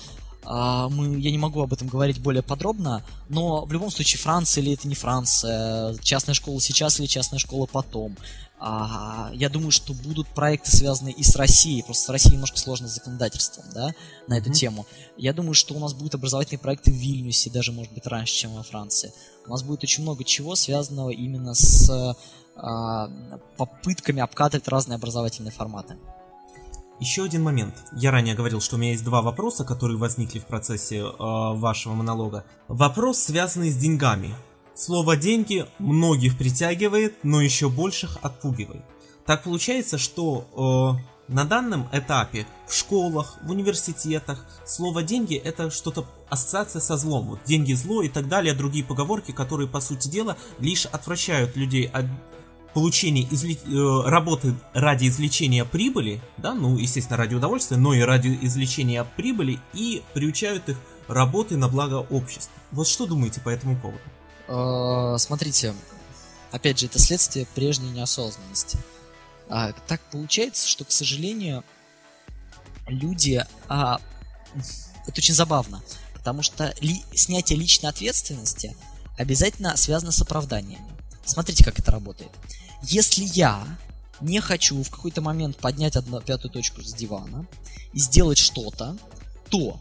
мы, 0.51 1.19
я 1.21 1.31
не 1.31 1.39
могу 1.39 1.61
об 1.61 1.73
этом 1.73 1.89
говорить 1.89 2.21
более 2.21 2.43
подробно, 2.43 3.05
но 3.29 3.65
в 3.67 3.73
любом 3.73 3.91
случае 3.91 4.19
Франция 4.19 4.63
или 4.63 4.73
это 4.73 4.89
не 4.89 4.95
Франция, 4.95 5.95
частная 6.03 6.35
школа 6.35 6.61
сейчас 6.61 6.99
или 6.99 7.07
частная 7.07 7.39
школа 7.39 7.67
потом. 7.67 8.17
А, 8.61 9.31
я 9.35 9.49
думаю, 9.49 9.71
что 9.71 9.93
будут 9.95 10.27
проекты, 10.29 10.71
связанные 10.71 11.15
и 11.15 11.23
с 11.23 11.37
Россией. 11.37 11.83
Просто 11.83 12.07
с 12.07 12.09
Россией 12.09 12.35
немножко 12.35 12.59
сложно 12.59 12.89
с 12.89 12.95
законодательством, 12.95 13.67
да, 13.73 13.95
на 14.27 14.39
эту 14.39 14.51
mm-hmm. 14.51 14.55
тему. 14.55 14.87
Я 15.17 15.33
думаю, 15.33 15.55
что 15.55 15.75
у 15.75 15.79
нас 15.79 15.95
будут 15.95 16.15
образовательные 16.15 16.59
проекты 16.59 16.91
в 16.91 16.97
Вильнюсе, 16.97 17.51
даже, 17.51 17.73
может 17.73 17.93
быть, 17.93 18.07
раньше, 18.07 18.35
чем 18.35 18.55
во 18.55 18.63
Франции. 18.63 19.13
У 19.47 19.51
нас 19.51 19.63
будет 19.63 19.85
очень 19.85 20.03
много 20.03 20.25
чего, 20.25 20.57
связанного 20.57 21.11
именно 21.11 21.55
с 21.55 22.17
а, 22.57 23.11
попытками 23.57 24.21
обкатывать 24.21 24.67
разные 24.67 24.97
образовательные 24.97 25.53
форматы. 25.53 25.97
Еще 27.01 27.23
один 27.23 27.45
момент. 27.45 27.75
Я 27.93 28.11
ранее 28.11 28.35
говорил, 28.35 28.61
что 28.61 28.75
у 28.75 28.79
меня 28.79 28.91
есть 28.91 29.05
два 29.05 29.23
вопроса, 29.23 29.65
которые 29.65 29.97
возникли 29.99 30.41
в 30.41 30.47
процессе 30.47 30.97
э, 30.97 31.13
вашего 31.19 31.93
монолога. 31.93 32.45
Вопрос, 32.67 33.21
связанный 33.21 33.71
с 33.71 33.77
деньгами. 33.77 34.35
Слово 34.75 35.17
«деньги» 35.17 35.67
многих 35.79 36.37
притягивает, 36.37 37.15
но 37.23 37.41
еще 37.41 37.69
больших 37.69 38.19
отпугивает. 38.23 38.83
Так 39.27 39.45
получается, 39.45 39.97
что 39.97 40.99
э, 40.99 41.33
на 41.33 41.45
данном 41.45 41.89
этапе 41.93 42.47
в 42.67 42.75
школах, 42.75 43.39
в 43.43 43.51
университетах 43.51 44.45
слово 44.67 45.03
«деньги» 45.05 45.37
это 45.37 45.71
что-то 45.71 46.05
ассоциация 46.29 46.81
со 46.81 46.97
злом. 46.97 47.29
Вот 47.29 47.41
деньги 47.45 47.75
зло 47.75 48.03
и 48.03 48.09
так 48.09 48.29
далее, 48.29 48.55
другие 48.55 48.85
поговорки, 48.85 49.31
которые 49.31 49.69
по 49.69 49.81
сути 49.81 50.09
дела 50.09 50.37
лишь 50.59 50.87
отвращают 50.87 51.57
людей 51.57 51.87
от 51.87 52.07
получения 52.75 53.27
изли... 53.31 53.59
Э, 53.67 54.09
работы 54.09 54.55
ради 54.73 55.09
извлечения 55.09 55.65
прибыли, 55.65 56.21
да, 56.37 56.55
ну, 56.55 56.77
естественно, 56.77 57.17
ради 57.17 57.35
удовольствия, 57.35 57.77
но 57.77 57.95
и 57.95 58.01
ради 58.01 58.39
извлечения 58.43 59.05
прибыли 59.05 59.59
и 59.73 60.03
приучают 60.15 60.69
их 60.69 60.77
работы 61.09 61.57
на 61.57 61.69
благо 61.69 62.07
общества. 62.11 62.53
Вот 62.71 62.87
что 62.87 63.07
думаете 63.07 63.41
по 63.41 63.49
этому 63.49 63.77
поводу? 63.77 64.01
Э, 64.49 65.19
смотрите, 65.19 65.75
опять 66.51 66.79
же, 66.79 66.87
это 66.87 66.99
следствие 66.99 67.47
прежней 67.55 67.91
неосознанности. 67.91 68.79
А, 69.49 69.73
так 69.73 70.01
получается, 70.11 70.69
что, 70.69 70.85
к 70.85 70.93
сожалению, 70.93 71.65
люди... 72.87 73.45
А, 73.69 74.01
это 75.07 75.21
очень 75.21 75.35
забавно, 75.35 75.83
потому 76.15 76.43
что 76.43 76.75
ли, 76.81 77.03
снятие 77.15 77.59
личной 77.59 77.89
ответственности 77.89 78.77
обязательно 79.17 79.77
связано 79.77 80.13
с 80.13 80.21
оправданиями. 80.21 80.85
Смотрите, 81.25 81.65
как 81.65 81.79
это 81.79 81.91
работает. 81.91 82.31
Если 82.83 83.25
я 83.25 83.65
не 84.21 84.41
хочу 84.41 84.83
в 84.83 84.91
какой-то 84.91 85.21
момент 85.21 85.57
поднять 85.59 85.97
одну 85.97 86.21
пятую 86.21 86.51
точку 86.51 86.83
с 86.83 86.93
дивана 86.93 87.47
и 87.93 87.99
сделать 87.99 88.39
что-то, 88.39 88.97
то 89.49 89.81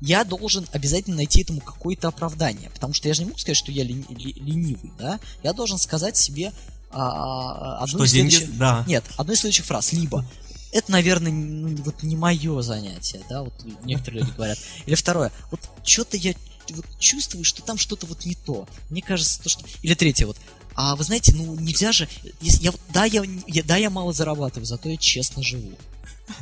я 0.00 0.24
должен 0.24 0.66
обязательно 0.72 1.16
найти 1.16 1.42
этому 1.42 1.60
какое-то 1.60 2.08
оправдание. 2.08 2.70
Потому 2.70 2.92
что 2.92 3.08
я 3.08 3.14
же 3.14 3.22
не 3.22 3.26
могу 3.26 3.38
сказать, 3.38 3.56
что 3.56 3.70
я 3.70 3.84
лени- 3.84 4.06
ленивый, 4.10 4.92
да? 4.98 5.20
Я 5.42 5.52
должен 5.52 5.78
сказать 5.78 6.16
себе 6.16 6.52
а, 6.90 7.76
одну 7.78 7.98
что 7.98 8.04
из 8.04 8.10
следующих... 8.10 8.40
Деньги... 8.46 8.58
Да. 8.58 8.84
Нет, 8.86 9.04
одну 9.16 9.32
из 9.32 9.40
следующих 9.40 9.64
фраз. 9.64 9.92
Либо 9.92 10.24
это, 10.72 10.90
наверное, 10.90 11.30
ну, 11.30 11.76
вот 11.82 12.02
не 12.02 12.16
мое 12.16 12.62
занятие, 12.62 13.22
да, 13.28 13.42
вот 13.42 13.52
некоторые 13.84 14.22
люди 14.22 14.34
говорят. 14.34 14.58
Или 14.86 14.94
второе, 14.94 15.30
вот 15.50 15.60
что-то 15.84 16.16
я 16.16 16.34
вот 16.70 16.86
чувствую, 16.98 17.44
что 17.44 17.62
там 17.62 17.76
что-то 17.76 18.06
вот 18.06 18.24
не 18.24 18.34
то. 18.34 18.66
Мне 18.88 19.02
кажется, 19.02 19.42
то, 19.42 19.48
что... 19.48 19.64
Или 19.82 19.94
третье, 19.94 20.26
вот, 20.26 20.38
а 20.74 20.96
вы 20.96 21.04
знаете, 21.04 21.34
ну 21.34 21.54
нельзя 21.54 21.92
же, 21.92 22.08
если 22.40 22.64
я, 22.64 22.72
да, 22.92 23.04
я, 23.04 23.22
я, 23.46 23.62
да, 23.62 23.76
я 23.76 23.90
мало 23.90 24.12
зарабатываю, 24.12 24.66
зато 24.66 24.88
я 24.88 24.96
честно 24.96 25.42
живу. 25.42 25.72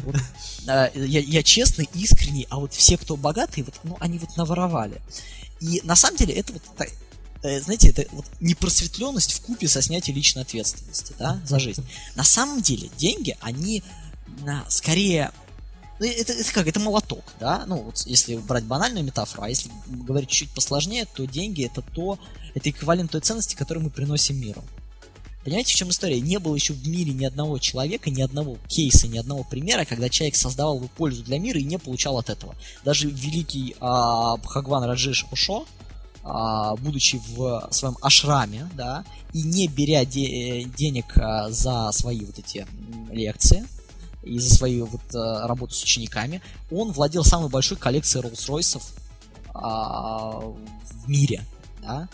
Вот, 0.04 0.16
а, 0.66 0.90
я, 0.94 1.20
я 1.20 1.42
честный, 1.42 1.88
искренний, 1.94 2.46
а 2.50 2.58
вот 2.58 2.74
все, 2.74 2.96
кто 2.96 3.16
богатые, 3.16 3.64
вот, 3.64 3.74
ну, 3.82 3.96
они 4.00 4.18
вот 4.18 4.36
наворовали. 4.36 5.00
И 5.60 5.80
на 5.84 5.96
самом 5.96 6.16
деле 6.16 6.34
это 6.34 6.52
вот, 6.52 6.62
так, 6.76 6.88
э, 7.42 7.60
знаете, 7.60 7.88
это 7.90 8.06
вот 8.12 8.26
непросветленность 8.40 9.32
в 9.32 9.40
купе 9.42 9.68
со 9.68 9.82
снятием 9.82 10.16
личной 10.16 10.42
ответственности, 10.42 11.14
да, 11.18 11.40
за 11.44 11.58
жизнь. 11.58 11.84
На 12.14 12.24
самом 12.24 12.62
деле 12.62 12.90
деньги, 12.96 13.36
они 13.40 13.82
на, 14.42 14.64
скорее 14.68 15.32
это, 16.06 16.32
это 16.32 16.52
как, 16.52 16.66
это 16.66 16.80
молоток, 16.80 17.24
да, 17.38 17.64
ну, 17.66 17.82
вот 17.82 18.02
если 18.06 18.36
брать 18.36 18.64
банальную 18.64 19.04
метафору, 19.04 19.42
а 19.42 19.48
если 19.48 19.70
говорить 19.86 20.30
чуть 20.30 20.50
посложнее, 20.50 21.06
то 21.06 21.26
деньги 21.26 21.64
это 21.64 21.82
то, 21.82 22.18
это 22.54 22.70
эквивалент 22.70 23.10
той 23.10 23.20
ценности, 23.20 23.54
которую 23.54 23.84
мы 23.84 23.90
приносим 23.90 24.40
миру. 24.40 24.64
Понимаете, 25.44 25.72
в 25.72 25.76
чем 25.76 25.88
история? 25.88 26.20
Не 26.20 26.38
было 26.38 26.54
еще 26.54 26.74
в 26.74 26.86
мире 26.86 27.12
ни 27.12 27.24
одного 27.24 27.58
человека, 27.58 28.10
ни 28.10 28.20
одного 28.20 28.58
кейса, 28.68 29.08
ни 29.08 29.16
одного 29.16 29.42
примера, 29.42 29.86
когда 29.86 30.10
человек 30.10 30.36
создавал 30.36 30.78
бы 30.78 30.88
пользу 30.88 31.22
для 31.22 31.38
мира 31.38 31.58
и 31.58 31.64
не 31.64 31.78
получал 31.78 32.18
от 32.18 32.28
этого. 32.28 32.54
Даже 32.84 33.08
великий 33.08 33.74
а, 33.80 34.36
Бхагван 34.36 34.84
Раджиш 34.84 35.24
Ошо, 35.32 35.66
а, 36.22 36.76
будучи 36.76 37.22
в 37.28 37.68
своем 37.70 37.96
ашраме, 38.02 38.68
да, 38.74 39.04
и 39.32 39.42
не 39.42 39.66
беря 39.66 40.04
де- 40.04 40.64
денег 40.64 41.16
а, 41.16 41.48
за 41.48 41.90
свои 41.92 42.20
вот 42.20 42.38
эти 42.38 42.66
лекции, 43.10 43.66
и 44.22 44.38
за 44.38 44.54
свою 44.54 44.86
вот 44.86 45.14
а, 45.14 45.46
работу 45.46 45.74
с 45.74 45.82
учениками, 45.82 46.42
он 46.70 46.92
владел 46.92 47.24
самой 47.24 47.48
большой 47.48 47.76
коллекцией 47.76 48.24
Роллс-Ройсов 48.26 48.82
а, 49.54 50.40
в 50.40 51.08
мире, 51.08 51.44
да, 51.82 52.08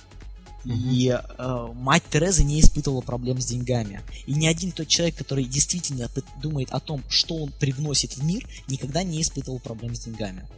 и 0.67 1.17
э, 1.17 1.67
мать 1.75 2.03
Тереза 2.11 2.43
не 2.43 2.61
испытывала 2.61 3.01
проблем 3.01 3.41
с 3.41 3.47
деньгами. 3.47 4.03
И 4.27 4.35
ни 4.35 4.49
один 4.49 4.73
тот 4.73 4.89
человек, 4.89 5.15
который 5.15 5.45
действительно 5.45 6.11
думает 6.43 6.71
о 6.73 6.81
том, 6.81 7.05
что 7.09 7.37
он 7.37 7.53
привносит 7.53 8.17
в 8.17 8.25
мир, 8.25 8.45
никогда 8.67 9.05
не 9.05 9.23
испытывал 9.23 9.61
проблем 9.61 9.95
с 9.95 10.01
деньгами. 10.01 10.49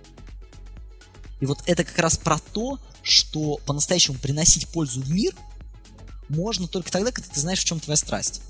И 1.41 1.47
вот 1.47 1.59
это 1.67 1.85
как 1.85 1.99
раз 1.99 2.17
про 2.17 2.39
то, 2.39 2.79
что 3.03 3.59
по-настоящему 3.67 4.17
приносить 4.19 4.69
пользу 4.69 5.03
в 5.03 5.11
мир 5.11 5.35
можно 6.31 6.67
только 6.69 6.91
тогда, 6.91 7.13
когда 7.13 7.29
ты 7.29 7.41
знаешь, 7.41 7.61
в 7.61 7.65
чем 7.65 7.79
твоя 7.79 7.97
страсть. 7.97 8.41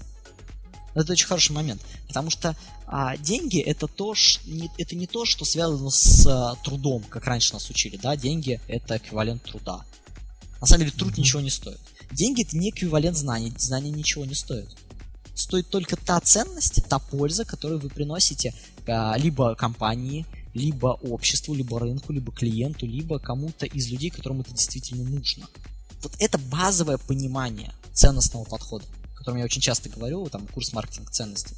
Это 1.02 1.12
очень 1.12 1.26
хороший 1.26 1.52
момент, 1.52 1.80
потому 2.06 2.30
что 2.30 2.56
а, 2.86 3.16
деньги 3.16 3.60
это 3.60 3.86
то, 3.86 4.14
ш, 4.14 4.40
не, 4.46 4.70
это 4.78 4.96
не 4.96 5.06
то, 5.06 5.24
что 5.24 5.44
связано 5.44 5.90
с 5.90 6.26
а, 6.26 6.56
трудом, 6.64 7.02
как 7.02 7.24
раньше 7.26 7.52
нас 7.52 7.70
учили, 7.70 7.96
да, 7.96 8.16
деньги 8.16 8.60
это 8.66 8.96
эквивалент 8.96 9.42
труда. 9.42 9.84
На 10.60 10.66
самом 10.66 10.80
деле 10.80 10.92
труд 10.92 11.16
ничего 11.16 11.40
не 11.40 11.50
стоит. 11.50 11.80
Деньги 12.10 12.42
это 12.42 12.56
не 12.56 12.70
эквивалент 12.70 13.16
знаний, 13.16 13.52
знания 13.58 13.90
ничего 13.90 14.24
не 14.24 14.34
стоят. 14.34 14.68
Стоит 15.34 15.68
только 15.68 15.96
та 15.96 16.18
ценность, 16.20 16.82
та 16.88 16.98
польза, 16.98 17.44
которую 17.44 17.78
вы 17.78 17.90
приносите 17.90 18.52
а, 18.88 19.16
либо 19.16 19.54
компании, 19.54 20.26
либо 20.52 20.98
обществу, 21.02 21.54
либо 21.54 21.78
рынку, 21.78 22.12
либо 22.12 22.32
клиенту, 22.32 22.86
либо 22.86 23.20
кому-то 23.20 23.66
из 23.66 23.88
людей, 23.88 24.10
которым 24.10 24.40
это 24.40 24.50
действительно 24.50 25.04
нужно. 25.04 25.46
Вот 26.02 26.12
это 26.18 26.38
базовое 26.38 26.98
понимание 26.98 27.72
ценностного 27.92 28.44
подхода, 28.44 28.84
котором 29.28 29.40
я 29.40 29.44
очень 29.44 29.60
часто 29.60 29.90
говорю, 29.90 30.26
там, 30.30 30.46
курс 30.46 30.72
маркетинг 30.72 31.10
ценностей. 31.10 31.54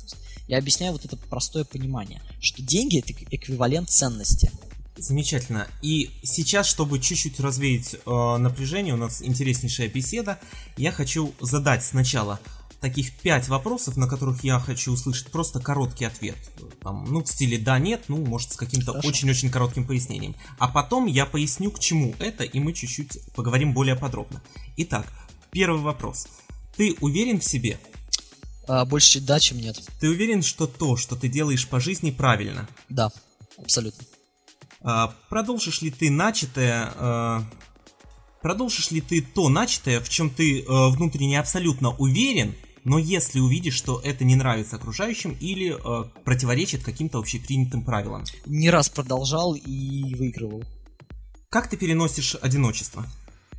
Я 0.49 0.59
объясняю 0.59 0.93
вот 0.93 1.05
это 1.05 1.17
простое 1.17 1.63
понимание, 1.63 2.21
что 2.41 2.63
деньги 2.63 2.99
это 2.99 3.13
эквивалент 3.31 3.89
ценности. 3.89 4.51
Замечательно. 4.97 5.69
И 5.81 6.11
сейчас, 6.25 6.67
чтобы 6.67 6.99
чуть-чуть 6.99 7.39
развеять 7.39 7.95
э, 7.95 8.37
напряжение, 8.39 8.95
у 8.95 8.97
нас 8.97 9.23
интереснейшая 9.23 9.89
беседа. 9.89 10.41
Я 10.77 10.91
хочу 10.91 11.33
задать 11.41 11.85
сначала 11.85 12.41
таких 12.81 13.13
пять 13.19 13.47
вопросов, 13.49 13.97
на 13.97 14.09
которых 14.09 14.43
я 14.43 14.59
хочу 14.59 14.91
услышать 14.91 15.29
просто 15.29 15.61
короткий 15.61 16.07
ответ. 16.07 16.39
Там, 16.83 17.05
ну, 17.05 17.23
в 17.23 17.29
стиле 17.29 17.57
да, 17.57 17.79
нет, 17.79 18.07
ну, 18.09 18.17
может, 18.17 18.53
с 18.53 18.57
каким-то 18.57 18.93
очень-очень 18.93 19.49
коротким 19.49 19.87
пояснением. 19.87 20.35
А 20.59 20.67
потом 20.67 21.07
я 21.07 21.25
поясню, 21.25 21.71
к 21.71 21.79
чему 21.79 22.15
это, 22.19 22.43
и 22.43 22.59
мы 22.59 22.73
чуть-чуть 22.73 23.33
поговорим 23.37 23.73
более 23.75 23.95
подробно. 23.95 24.43
Итак, 24.77 25.07
первый 25.53 25.81
вопрос. 25.81 26.27
Ты 26.81 26.97
уверен 27.03 27.41
в 27.41 27.45
себе? 27.45 27.79
А, 28.67 28.87
больше 28.87 29.21
да, 29.21 29.39
чем 29.39 29.59
нет. 29.59 29.79
Ты 30.01 30.09
уверен, 30.09 30.43
что 30.43 30.67
то, 30.67 30.97
что 30.97 31.15
ты 31.15 31.29
делаешь 31.29 31.69
по 31.69 31.79
жизни, 31.79 32.11
правильно? 32.11 32.71
Да, 32.89 33.13
абсолютно. 33.59 34.03
А, 34.81 35.15
продолжишь 35.29 35.83
ли 35.83 35.91
ты 35.91 36.09
начатое... 36.11 36.91
а, 36.97 37.45
продолжишь 38.41 38.93
ли 38.93 39.03
ты 39.03 39.21
то 39.21 39.51
начатое, 39.51 40.01
в 40.01 40.09
чем 40.09 40.31
ты 40.31 40.65
а, 40.67 40.89
внутренне 40.89 41.39
абсолютно 41.39 41.91
уверен, 41.91 42.55
но 42.85 42.99
если 42.99 43.41
увидишь, 43.41 43.75
что 43.75 44.01
это 44.03 44.25
не 44.25 44.35
нравится 44.35 44.77
окружающим 44.77 45.37
или 45.39 45.77
а, 45.85 46.05
противоречит 46.25 46.83
каким-то 46.83 47.19
общепринятым 47.19 47.85
правилам? 47.85 48.25
Не 48.47 48.71
раз 48.71 48.89
продолжал 48.89 49.55
и 49.55 50.15
выигрывал. 50.15 50.65
Как 51.51 51.69
ты 51.69 51.77
переносишь 51.77 52.37
одиночество? 52.41 53.05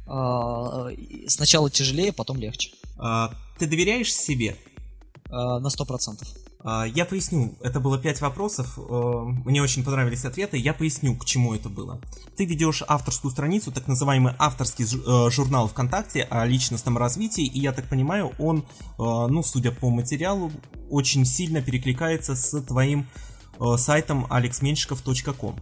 А, 0.07 0.87
сначала 1.27 1.69
тяжелее, 1.69 2.13
потом 2.13 2.37
легче. 2.37 2.71
А, 2.97 3.33
ты 3.57 3.67
доверяешь 3.67 4.13
себе? 4.13 4.57
А, 5.29 5.59
на 5.59 5.69
сто 5.69 5.85
процентов. 5.85 6.27
А, 6.63 6.85
Я 6.85 7.05
поясню, 7.05 7.55
это 7.61 7.79
было 7.79 7.97
пять 7.97 8.21
вопросов, 8.21 8.77
э, 8.77 8.81
мне 9.45 9.61
очень 9.63 9.83
понравились 9.83 10.25
ответы, 10.25 10.57
я 10.57 10.73
поясню, 10.73 11.15
к 11.15 11.25
чему 11.25 11.55
это 11.55 11.69
было. 11.69 11.99
Ты 12.35 12.45
ведешь 12.45 12.83
авторскую 12.87 13.31
страницу, 13.31 13.71
так 13.71 13.87
называемый 13.87 14.33
авторский 14.37 14.85
э, 14.85 15.31
журнал 15.31 15.67
ВКонтакте 15.69 16.23
о 16.23 16.45
личностном 16.45 16.97
развитии, 16.97 17.45
и 17.45 17.59
я 17.59 17.71
так 17.71 17.87
понимаю, 17.89 18.31
он, 18.37 18.59
э, 18.59 18.63
ну, 18.97 19.41
судя 19.41 19.71
по 19.71 19.89
материалу, 19.89 20.51
очень 20.89 21.25
сильно 21.25 21.61
перекликается 21.61 22.35
с 22.35 22.61
твоим 22.61 23.07
сайтом 23.77 24.25
alexmenshikov.com. 24.25 25.55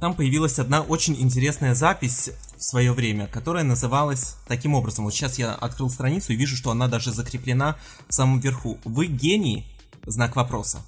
Там 0.00 0.14
появилась 0.14 0.58
одна 0.58 0.80
очень 0.80 1.20
интересная 1.20 1.74
запись 1.74 2.30
в 2.62 2.64
свое 2.64 2.92
время, 2.92 3.26
которая 3.26 3.64
называлась 3.64 4.36
таким 4.46 4.74
образом. 4.74 5.04
Вот 5.04 5.12
сейчас 5.12 5.36
я 5.36 5.52
открыл 5.52 5.90
страницу 5.90 6.32
и 6.32 6.36
вижу, 6.36 6.56
что 6.56 6.70
она 6.70 6.86
даже 6.86 7.12
закреплена 7.12 7.76
в 8.08 8.14
самом 8.14 8.38
верху. 8.38 8.78
Вы 8.84 9.06
гений? 9.06 9.66
Знак 10.06 10.36
вопроса. 10.36 10.80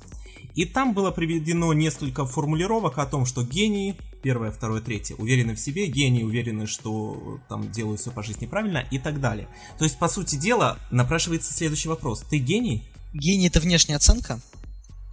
И 0.55 0.67
там 0.67 0.95
было 0.95 1.11
приведено 1.11 1.73
несколько 1.73 2.27
формулировок 2.27 2.99
о 2.99 3.07
том, 3.07 3.27
что 3.27 3.43
гении, 3.43 3.97
первое, 4.23 4.53
второе, 4.53 4.81
третье, 4.81 5.17
уверены 5.17 5.57
в 5.57 5.61
себе, 5.61 5.87
гении 5.87 6.23
уверены, 6.23 6.69
что 6.69 7.41
там 7.49 7.73
делают 7.73 8.01
все 8.01 8.13
по 8.13 8.23
жизни 8.23 8.47
правильно 8.47 8.85
и 8.93 8.99
так 9.01 9.21
далее. 9.21 9.49
То 9.77 9.85
есть, 9.85 9.99
по 9.99 10.07
сути 10.09 10.37
дела, 10.37 10.79
напрашивается 10.93 11.53
следующий 11.53 11.89
вопрос. 11.89 12.23
Ты 12.31 12.39
гений? 12.39 12.85
Гений 13.13 13.49
это 13.49 13.59
внешняя 13.59 13.97
оценка. 13.97 14.41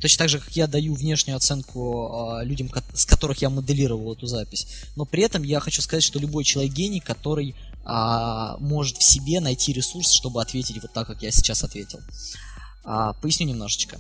Точно 0.02 0.18
так 0.18 0.30
же, 0.30 0.40
как 0.40 0.56
я 0.56 0.68
даю 0.68 0.96
внешнюю 0.96 1.38
оценку 1.38 2.10
а, 2.12 2.44
людям, 2.44 2.70
с 2.94 3.06
которых 3.06 3.42
я 3.42 3.50
моделировал 3.50 4.14
эту 4.14 4.26
запись. 4.26 4.68
Но 4.96 5.06
при 5.06 5.24
этом 5.24 5.44
я 5.44 5.60
хочу 5.60 5.82
сказать, 5.82 6.04
что 6.04 6.20
любой 6.20 6.44
человек 6.44 6.74
гений, 6.74 7.00
который 7.00 7.56
а, 7.86 8.58
может 8.58 8.98
в 8.98 9.04
себе 9.04 9.40
найти 9.40 9.74
ресурс, 9.74 10.12
чтобы 10.12 10.42
ответить 10.42 10.82
вот 10.82 10.92
так, 10.92 11.08
как 11.08 11.22
я 11.22 11.32
сейчас 11.32 11.64
ответил. 11.64 12.00
А, 12.84 13.14
поясню 13.14 13.48
немножечко. 13.48 14.00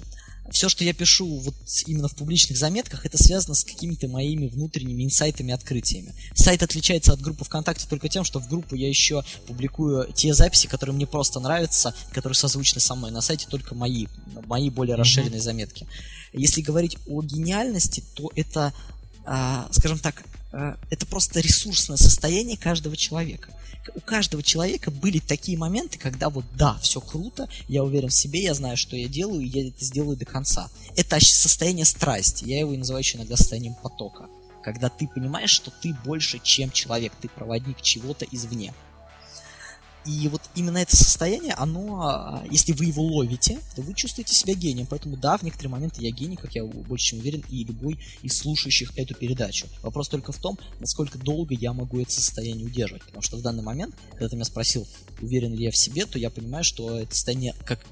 Все, 0.49 0.67
что 0.67 0.83
я 0.83 0.93
пишу 0.93 1.39
вот 1.39 1.55
именно 1.85 2.07
в 2.07 2.15
публичных 2.15 2.57
заметках, 2.57 3.05
это 3.05 3.17
связано 3.17 3.55
с 3.55 3.63
какими-то 3.63 4.07
моими 4.07 4.47
внутренними 4.47 5.03
инсайтами, 5.03 5.53
открытиями. 5.53 6.13
Сайт 6.33 6.61
отличается 6.61 7.13
от 7.13 7.21
группы 7.21 7.45
ВКонтакте 7.45 7.85
только 7.89 8.09
тем, 8.09 8.23
что 8.23 8.39
в 8.39 8.49
группу 8.49 8.75
я 8.75 8.89
еще 8.89 9.23
публикую 9.47 10.11
те 10.13 10.33
записи, 10.33 10.67
которые 10.67 10.95
мне 10.95 11.07
просто 11.07 11.39
нравятся, 11.39 11.93
которые 12.11 12.35
созвучны 12.35 12.81
со 12.81 12.95
мной. 12.95 13.11
На 13.11 13.21
сайте 13.21 13.47
только 13.49 13.75
мои, 13.75 14.07
мои 14.45 14.69
более 14.69 14.95
расширенные 14.95 15.41
заметки. 15.41 15.87
Если 16.33 16.61
говорить 16.61 16.97
о 17.07 17.21
гениальности, 17.21 18.03
то 18.15 18.31
это, 18.35 18.73
а, 19.25 19.67
скажем 19.71 19.99
так, 19.99 20.23
это 20.51 21.05
просто 21.05 21.39
ресурсное 21.39 21.97
состояние 21.97 22.57
каждого 22.57 22.95
человека. 22.97 23.53
У 23.95 23.99
каждого 23.99 24.43
человека 24.43 24.91
были 24.91 25.19
такие 25.19 25.57
моменты, 25.57 25.97
когда 25.97 26.29
вот 26.29 26.45
да, 26.55 26.77
все 26.81 27.01
круто, 27.01 27.49
я 27.67 27.83
уверен 27.83 28.09
в 28.09 28.13
себе, 28.13 28.43
я 28.43 28.53
знаю, 28.53 28.77
что 28.77 28.95
я 28.95 29.07
делаю, 29.07 29.41
и 29.41 29.47
я 29.47 29.67
это 29.69 29.83
сделаю 29.83 30.17
до 30.17 30.25
конца. 30.25 30.69
Это 30.95 31.19
состояние 31.19 31.85
страсти, 31.85 32.45
я 32.45 32.59
его 32.59 32.73
называю 32.73 33.01
еще 33.01 33.17
иногда 33.17 33.37
состоянием 33.37 33.75
потока. 33.75 34.27
Когда 34.63 34.89
ты 34.89 35.07
понимаешь, 35.07 35.49
что 35.49 35.71
ты 35.81 35.95
больше, 36.05 36.39
чем 36.43 36.69
человек, 36.69 37.13
ты 37.19 37.27
проводник 37.27 37.81
чего-то 37.81 38.25
извне. 38.31 38.73
И 40.05 40.27
вот 40.29 40.41
именно 40.55 40.79
это 40.79 40.95
состояние, 40.95 41.53
оно, 41.53 42.01
а, 42.01 42.43
если 42.49 42.73
вы 42.73 42.85
его 42.85 43.03
ловите, 43.03 43.59
то 43.75 43.81
вы 43.81 43.93
чувствуете 43.93 44.33
себя 44.33 44.53
гением. 44.53 44.87
Поэтому 44.87 45.15
да, 45.15 45.37
в 45.37 45.43
некоторые 45.43 45.71
моменты 45.71 46.01
я 46.01 46.11
гений, 46.11 46.37
как 46.37 46.55
я 46.55 46.63
больше 46.63 47.05
чем 47.05 47.19
уверен, 47.19 47.43
и 47.49 47.63
любой 47.63 47.99
из 48.23 48.37
слушающих 48.37 48.97
эту 48.97 49.13
передачу. 49.13 49.67
Вопрос 49.83 50.09
только 50.09 50.31
в 50.31 50.37
том, 50.37 50.57
насколько 50.79 51.19
долго 51.19 51.53
я 51.53 51.73
могу 51.73 51.99
это 51.99 52.11
состояние 52.11 52.65
удерживать. 52.65 53.03
Потому 53.03 53.21
что 53.21 53.37
в 53.37 53.41
данный 53.41 53.63
момент, 53.63 53.95
когда 54.11 54.29
ты 54.29 54.35
меня 54.35 54.45
спросил, 54.45 54.87
уверен 55.21 55.53
ли 55.53 55.65
я 55.65 55.71
в 55.71 55.77
себе, 55.77 56.05
то 56.05 56.17
я 56.17 56.29
понимаю, 56.29 56.63
что 56.63 56.97
это 56.97 57.13
состояние, 57.13 57.53
как 57.65 57.85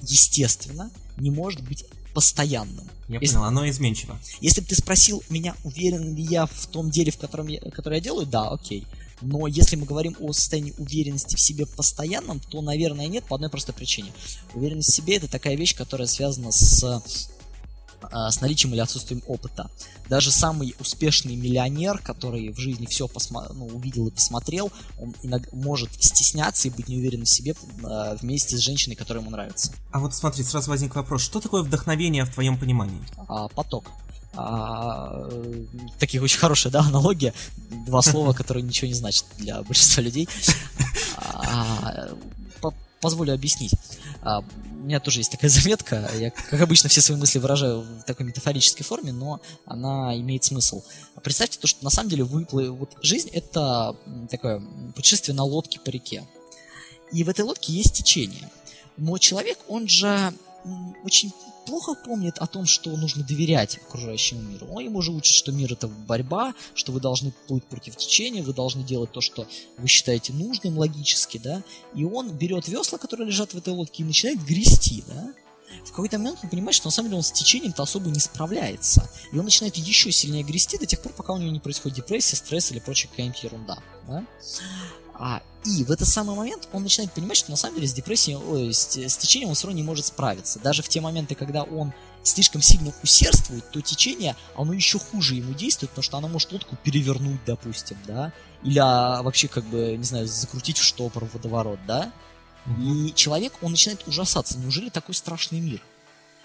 естественно, 0.00 0.90
не 1.16 1.30
может 1.30 1.62
быть 1.62 1.84
постоянным. 2.14 2.88
Я 3.08 3.18
Если- 3.20 3.34
понял, 3.34 3.46
оно 3.46 3.68
изменчиво. 3.68 4.18
Если 4.40 4.62
бы 4.62 4.66
ты 4.66 4.74
спросил 4.74 5.22
меня, 5.28 5.54
уверен 5.64 6.14
ли 6.14 6.22
я 6.22 6.46
в 6.46 6.66
том 6.68 6.90
деле, 6.90 7.12
в 7.12 7.18
котором 7.18 7.46
я, 7.48 7.60
которое 7.60 7.96
я 7.96 8.00
делаю, 8.00 8.26
да, 8.26 8.48
окей. 8.48 8.86
Но 9.20 9.46
если 9.46 9.76
мы 9.76 9.86
говорим 9.86 10.16
о 10.20 10.32
состоянии 10.32 10.74
уверенности 10.78 11.36
в 11.36 11.40
себе 11.40 11.66
постоянном, 11.66 12.40
то, 12.40 12.60
наверное, 12.60 13.06
нет, 13.06 13.24
по 13.24 13.36
одной 13.36 13.50
простой 13.50 13.74
причине. 13.74 14.12
Уверенность 14.54 14.90
в 14.90 14.94
себе 14.94 15.16
это 15.16 15.28
такая 15.28 15.56
вещь, 15.56 15.74
которая 15.74 16.06
связана 16.06 16.52
с, 16.52 17.02
а, 18.02 18.30
с 18.30 18.40
наличием 18.40 18.74
или 18.74 18.80
отсутствием 18.80 19.22
опыта. 19.26 19.70
Даже 20.08 20.30
самый 20.30 20.74
успешный 20.78 21.34
миллионер, 21.34 21.98
который 21.98 22.50
в 22.52 22.58
жизни 22.58 22.86
все 22.86 23.08
ну, 23.54 23.66
увидел 23.66 24.06
и 24.06 24.10
посмотрел, 24.10 24.70
он 25.00 25.14
иногда 25.22 25.48
может 25.52 25.90
стесняться 25.94 26.68
и 26.68 26.70
быть 26.70 26.88
неуверенным 26.88 27.24
в 27.24 27.30
себе 27.30 27.54
а, 27.82 28.16
вместе 28.16 28.56
с 28.56 28.60
женщиной, 28.60 28.96
которая 28.96 29.22
ему 29.22 29.30
нравится. 29.30 29.72
А 29.92 29.98
вот 29.98 30.14
смотри, 30.14 30.44
сразу 30.44 30.70
возник 30.70 30.94
вопрос, 30.94 31.22
что 31.22 31.40
такое 31.40 31.62
вдохновение 31.62 32.24
в 32.24 32.32
твоем 32.32 32.58
понимании? 32.58 33.00
а, 33.28 33.48
поток. 33.48 33.90
А, 34.36 35.28
таких 35.98 36.22
очень 36.22 36.38
хорошая, 36.38 36.72
да, 36.72 36.80
аналогия. 36.80 37.32
Два 37.86 38.02
слова, 38.02 38.32
которые 38.32 38.62
ничего 38.62 38.88
не 38.88 38.94
значат 38.94 39.24
для 39.38 39.62
большинства 39.62 40.02
людей. 40.02 40.28
А, 41.16 42.10
по- 42.60 42.74
позволю 43.00 43.34
объяснить. 43.34 43.72
А, 44.22 44.40
у 44.40 44.84
меня 44.86 45.00
тоже 45.00 45.20
есть 45.20 45.32
такая 45.32 45.50
заметка. 45.50 46.08
Я, 46.16 46.30
как 46.30 46.60
обычно, 46.60 46.88
все 46.88 47.00
свои 47.00 47.18
мысли 47.18 47.38
выражаю 47.38 47.80
в 47.80 48.02
такой 48.04 48.26
метафорической 48.26 48.84
форме, 48.84 49.12
но 49.12 49.40
она 49.64 50.16
имеет 50.18 50.44
смысл. 50.44 50.82
Представьте 51.22 51.58
то, 51.58 51.66
что 51.66 51.82
на 51.82 51.90
самом 51.90 52.10
деле 52.10 52.24
выплы... 52.24 52.70
вот 52.70 52.96
жизнь 53.02 53.30
это 53.32 53.96
такое 54.30 54.62
путешествие 54.94 55.34
на 55.34 55.44
лодке 55.44 55.80
по 55.80 55.90
реке. 55.90 56.24
И 57.12 57.24
в 57.24 57.28
этой 57.28 57.44
лодке 57.44 57.72
есть 57.72 57.94
течение. 57.94 58.50
Но 58.96 59.18
человек, 59.18 59.58
он 59.68 59.88
же 59.88 60.32
очень 61.04 61.32
плохо 61.66 61.94
помнит 61.94 62.38
о 62.38 62.46
том, 62.46 62.66
что 62.66 62.96
нужно 62.96 63.24
доверять 63.24 63.78
окружающему 63.78 64.40
миру. 64.42 64.66
Он 64.70 64.84
ему 64.84 65.02
же 65.02 65.12
учит, 65.12 65.34
что 65.34 65.52
мир 65.52 65.72
это 65.72 65.88
борьба, 65.88 66.54
что 66.74 66.92
вы 66.92 67.00
должны 67.00 67.32
плыть 67.48 67.64
против 67.64 67.96
течения, 67.96 68.42
вы 68.42 68.54
должны 68.54 68.82
делать 68.82 69.12
то, 69.12 69.20
что 69.20 69.46
вы 69.78 69.88
считаете 69.88 70.32
нужным 70.32 70.78
логически, 70.78 71.38
да. 71.38 71.62
И 71.94 72.04
он 72.04 72.30
берет 72.30 72.68
весла, 72.68 72.98
которые 72.98 73.26
лежат 73.26 73.52
в 73.52 73.58
этой 73.58 73.72
лодке, 73.74 74.02
и 74.02 74.06
начинает 74.06 74.42
грести, 74.44 75.04
да. 75.08 75.34
В 75.84 75.90
какой-то 75.90 76.18
момент 76.18 76.38
он 76.42 76.50
понимает, 76.50 76.74
что 76.74 76.86
на 76.86 76.92
самом 76.92 77.08
деле 77.08 77.18
он 77.18 77.22
с 77.22 77.32
течением-то 77.32 77.82
особо 77.82 78.08
не 78.08 78.20
справляется. 78.20 79.08
И 79.32 79.38
он 79.38 79.44
начинает 79.44 79.76
еще 79.76 80.12
сильнее 80.12 80.44
грести 80.44 80.78
до 80.78 80.86
тех 80.86 81.00
пор, 81.00 81.12
пока 81.12 81.32
у 81.32 81.38
него 81.38 81.50
не 81.50 81.60
происходит 81.60 81.96
депрессия, 81.96 82.36
стресс 82.36 82.70
или 82.70 82.78
прочая 82.78 83.10
какая-нибудь 83.10 83.42
ерунда. 83.42 83.78
Да? 84.06 84.24
А, 85.18 85.42
и 85.64 85.84
в 85.84 85.90
этот 85.90 86.08
самый 86.08 86.36
момент 86.36 86.68
он 86.72 86.82
начинает 86.82 87.12
понимать, 87.12 87.36
что 87.36 87.50
на 87.50 87.56
самом 87.56 87.76
деле 87.76 87.88
с 87.88 87.92
депрессией, 87.92 88.36
ой, 88.36 88.72
с, 88.72 88.96
с 88.96 89.16
течением 89.16 89.50
он 89.50 89.54
все 89.54 89.66
равно 89.66 89.80
не 89.80 89.86
может 89.86 90.06
справиться. 90.06 90.58
Даже 90.58 90.82
в 90.82 90.88
те 90.88 91.00
моменты, 91.00 91.34
когда 91.34 91.62
он 91.62 91.92
слишком 92.22 92.60
сильно 92.60 92.92
усердствует, 93.02 93.70
то 93.70 93.80
течение, 93.80 94.36
оно 94.56 94.72
еще 94.72 94.98
хуже 94.98 95.36
ему 95.36 95.54
действует, 95.54 95.90
потому 95.90 96.02
что 96.02 96.18
оно 96.18 96.28
может 96.28 96.52
лодку 96.52 96.76
перевернуть, 96.76 97.40
допустим, 97.46 97.96
да, 98.06 98.32
или 98.62 98.78
а, 98.78 99.22
вообще, 99.22 99.48
как 99.48 99.64
бы, 99.64 99.96
не 99.96 100.04
знаю, 100.04 100.26
закрутить 100.26 100.78
в 100.78 100.82
штопор, 100.82 101.24
в 101.24 101.34
водоворот, 101.34 101.78
да. 101.86 102.12
И 102.80 103.12
человек, 103.14 103.52
он 103.62 103.70
начинает 103.70 104.06
ужасаться, 104.08 104.58
неужели 104.58 104.90
такой 104.90 105.14
страшный 105.14 105.60
мир? 105.60 105.80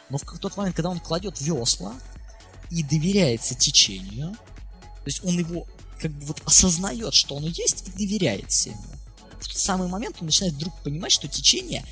Но 0.10 0.18
в 0.18 0.40
тот 0.40 0.56
момент, 0.56 0.76
когда 0.76 0.90
он 0.90 1.00
кладет 1.00 1.42
весла 1.42 1.94
и 2.70 2.84
доверяется 2.84 3.56
течению, 3.56 4.34
то 4.34 5.08
есть 5.08 5.24
он 5.24 5.38
его 5.40 5.66
как 6.02 6.12
бы 6.12 6.26
вот 6.26 6.42
осознает, 6.46 7.14
что 7.14 7.38
оно 7.38 7.48
есть 7.48 7.88
и 7.88 7.92
доверяется 7.92 8.70
ему. 8.70 8.84
В 9.40 9.48
тот 9.48 9.58
самый 9.58 9.88
момент 9.88 10.18
он 10.20 10.26
начинает 10.28 10.56
вдруг 10.56 10.74
понимать, 10.82 11.12
что 11.12 11.28
течение 11.28 11.86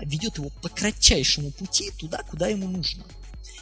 ведет 0.00 0.38
его 0.38 0.50
по 0.62 0.68
кратчайшему 0.68 1.50
пути 1.50 1.90
туда, 1.98 2.22
куда 2.30 2.48
ему 2.48 2.68
нужно. 2.68 3.04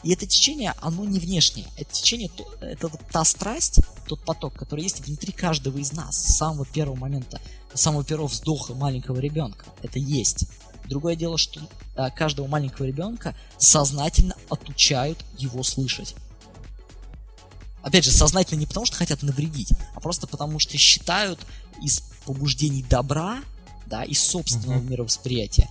И 0.03 0.13
это 0.13 0.27
течение, 0.27 0.75
оно 0.81 1.05
не 1.05 1.21
внешнее. 1.21 1.67
Это 1.77 1.93
течение, 1.93 2.29
то- 2.29 2.53
это 2.61 2.89
вот 2.89 3.01
та 3.13 3.25
страсть, 3.25 3.81
тот 4.09 4.21
поток, 4.25 4.55
который 4.55 4.83
есть 4.83 5.07
внутри 5.07 5.33
каждого 5.33 5.79
из 5.79 5.93
нас 5.93 6.17
с 6.17 6.37
самого 6.37 6.67
первого 6.67 6.97
момента, 6.97 7.41
с 7.73 7.81
самого 7.81 8.05
первого 8.05 8.27
вздоха 8.27 8.75
маленького 8.75 9.21
ребенка. 9.21 9.67
Это 9.83 9.99
есть. 10.01 10.47
Другое 10.87 11.15
дело, 11.15 11.39
что 11.39 11.61
а, 11.95 12.11
каждого 12.11 12.49
маленького 12.49 12.87
ребенка 12.87 13.37
сознательно 13.59 14.35
отучают 14.49 15.25
его 15.39 15.63
слышать. 15.63 16.17
Опять 17.83 18.05
же, 18.05 18.13
сознательно 18.13 18.61
не 18.61 18.67
потому, 18.67 18.87
что 18.87 18.97
хотят 18.97 19.23
навредить, 19.23 19.73
а 19.95 20.01
просто 20.01 20.27
потому, 20.27 20.59
что 20.59 20.79
считают 20.79 21.41
из 21.81 22.03
побуждений 22.25 22.85
добра, 22.89 23.41
да, 23.87 24.05
из 24.05 24.23
собственного 24.23 24.79
uh-huh. 24.79 24.89
мировосприятия, 24.89 25.69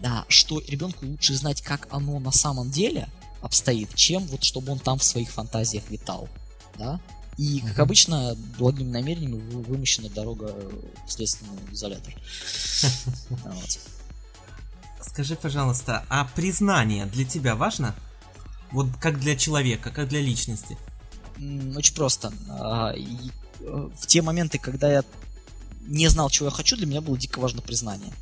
да, 0.00 0.26
что 0.28 0.60
ребенку 0.68 1.06
лучше 1.06 1.34
знать, 1.34 1.62
как 1.62 1.88
оно 1.90 2.18
на 2.18 2.32
самом 2.32 2.70
деле 2.70 3.08
обстоит, 3.40 3.94
чем 3.94 4.26
вот 4.26 4.44
чтобы 4.44 4.72
он 4.72 4.78
там 4.78 4.98
в 4.98 5.04
своих 5.04 5.30
фантазиях 5.30 5.84
витал, 5.88 6.28
да. 6.76 7.00
И, 7.38 7.60
как 7.60 7.78
uh-huh. 7.78 7.82
обычно, 7.82 8.36
благими 8.58 8.90
намерениями 8.90 9.40
вымощена 9.62 10.08
дорога 10.08 10.54
в 11.06 11.12
следственный 11.12 11.58
изолятор. 11.70 12.14
Скажи, 15.00 15.36
пожалуйста, 15.36 16.04
а 16.08 16.24
признание 16.24 17.06
для 17.06 17.24
тебя 17.24 17.54
важно? 17.56 17.94
Вот 18.70 18.88
как 19.00 19.20
для 19.20 19.36
человека, 19.36 19.90
как 19.90 20.08
для 20.08 20.20
личности? 20.20 20.76
Очень 21.76 21.94
просто. 21.94 22.32
А, 22.48 22.92
э, 22.94 23.04
в 23.60 24.06
те 24.06 24.22
моменты, 24.22 24.58
когда 24.58 24.90
я 24.90 25.04
не 25.86 26.08
знал, 26.08 26.30
чего 26.30 26.46
я 26.46 26.52
хочу, 26.52 26.76
для 26.76 26.86
меня 26.86 27.00
было 27.00 27.16
дико 27.18 27.38
важно 27.38 27.62
признание. 27.62 28.12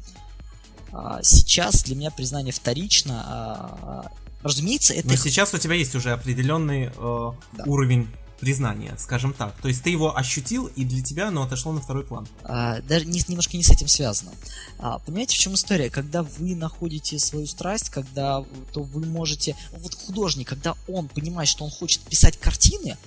А, 0.92 1.20
сейчас 1.22 1.82
для 1.84 1.96
меня 1.96 2.10
признание 2.10 2.52
вторично. 2.52 3.22
А, 3.26 4.12
разумеется, 4.42 4.94
это... 4.94 5.08
Но 5.08 5.16
сейчас 5.16 5.54
у 5.54 5.58
тебя 5.58 5.74
есть 5.74 5.94
уже 5.94 6.12
определенный 6.12 6.86
э, 6.86 6.90
да. 6.96 7.64
уровень 7.66 8.08
признания, 8.44 8.94
скажем 8.98 9.32
так. 9.32 9.58
То 9.62 9.68
есть 9.68 9.82
ты 9.82 9.88
его 9.88 10.14
ощутил, 10.14 10.66
и 10.66 10.84
для 10.84 11.02
тебя 11.02 11.28
оно 11.28 11.44
отошло 11.44 11.72
на 11.72 11.80
второй 11.80 12.04
план. 12.04 12.28
А, 12.42 12.82
даже 12.82 13.06
не, 13.06 13.22
немножко 13.26 13.56
не 13.56 13.62
с 13.62 13.70
этим 13.70 13.88
связано. 13.88 14.32
А, 14.78 14.98
понимаете, 14.98 15.34
в 15.34 15.38
чем 15.38 15.54
история? 15.54 15.88
Когда 15.88 16.22
вы 16.22 16.54
находите 16.54 17.18
свою 17.18 17.46
страсть, 17.46 17.88
когда 17.88 18.44
то 18.74 18.82
вы 18.82 19.06
можете... 19.06 19.56
Вот 19.78 19.94
художник, 19.94 20.46
когда 20.46 20.74
он 20.86 21.08
понимает, 21.08 21.48
что 21.48 21.64
он 21.64 21.70
хочет 21.70 22.02
писать 22.02 22.38
картины, 22.38 22.98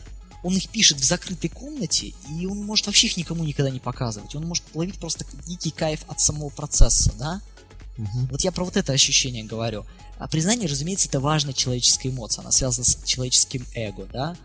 он 0.41 0.55
их 0.55 0.69
пишет 0.69 0.99
в 0.99 1.05
закрытой 1.05 1.49
комнате, 1.49 2.13
и 2.31 2.47
он 2.47 2.65
может 2.65 2.87
вообще 2.87 3.05
их 3.07 3.17
никому 3.17 3.43
никогда 3.43 3.69
не 3.69 3.79
показывать. 3.79 4.33
Он 4.33 4.43
может 4.45 4.63
ловить 4.73 4.97
просто 4.97 5.23
дикий 5.45 5.71
кайф 5.71 6.01
от 6.07 6.19
самого 6.19 6.49
процесса, 6.49 7.13
да? 7.19 7.41
Угу. 7.99 8.27
Вот 8.31 8.41
я 8.41 8.51
про 8.51 8.65
вот 8.65 8.75
это 8.75 8.91
ощущение 8.93 9.43
говорю. 9.43 9.85
А 10.17 10.27
признание, 10.27 10.67
разумеется, 10.67 11.07
это 11.07 11.19
важная 11.19 11.53
человеческая 11.53 12.09
эмоция, 12.09 12.41
она 12.41 12.51
связана 12.51 12.85
с 12.85 12.97
человеческим 13.03 13.65
эго, 13.75 14.07
да? 14.11 14.35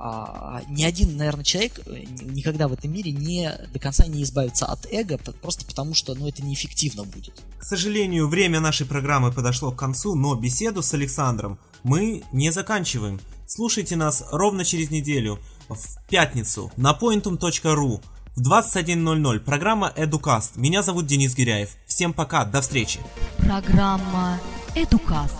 А, 0.00 0.62
ни 0.68 0.84
один, 0.84 1.16
наверное, 1.16 1.42
человек 1.42 1.80
э, 1.84 2.04
никогда 2.22 2.68
в 2.68 2.72
этом 2.72 2.92
мире 2.92 3.10
не 3.10 3.50
до 3.72 3.80
конца 3.80 4.06
не 4.06 4.22
избавится 4.22 4.66
от 4.66 4.86
эго, 4.92 5.18
просто 5.18 5.66
потому 5.66 5.92
что 5.92 6.14
ну, 6.14 6.28
это 6.28 6.40
неэффективно 6.44 7.02
будет. 7.02 7.42
К 7.58 7.64
сожалению, 7.64 8.28
время 8.28 8.60
нашей 8.60 8.86
программы 8.86 9.32
подошло 9.32 9.72
к 9.72 9.76
концу, 9.76 10.14
но 10.14 10.36
беседу 10.36 10.82
с 10.82 10.94
Александром 10.94 11.58
мы 11.82 12.22
не 12.30 12.52
заканчиваем. 12.52 13.20
Слушайте 13.48 13.96
нас 13.96 14.24
ровно 14.30 14.64
через 14.64 14.90
неделю, 14.90 15.40
в 15.68 16.06
пятницу, 16.08 16.70
на 16.76 16.92
pointum.ru 16.92 18.00
в 18.36 18.40
21.00. 18.40 19.40
Программа 19.40 19.92
Educast. 19.96 20.52
Меня 20.54 20.82
зовут 20.82 21.06
Денис 21.06 21.34
Гиряев. 21.34 21.70
Всем 21.86 22.12
пока, 22.12 22.44
до 22.44 22.60
встречи. 22.60 23.00
Программа 23.38 24.38
Educast 24.76 25.34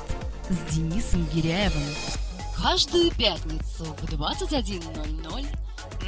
с 0.50 0.74
Денисом 0.74 1.24
Гиряевым 1.32 1.84
каждую 2.62 3.10
пятницу 3.12 3.84
в 3.84 4.04
21.00 4.04 5.46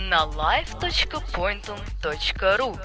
на 0.08 0.24
live.pointum.ru 0.24 2.78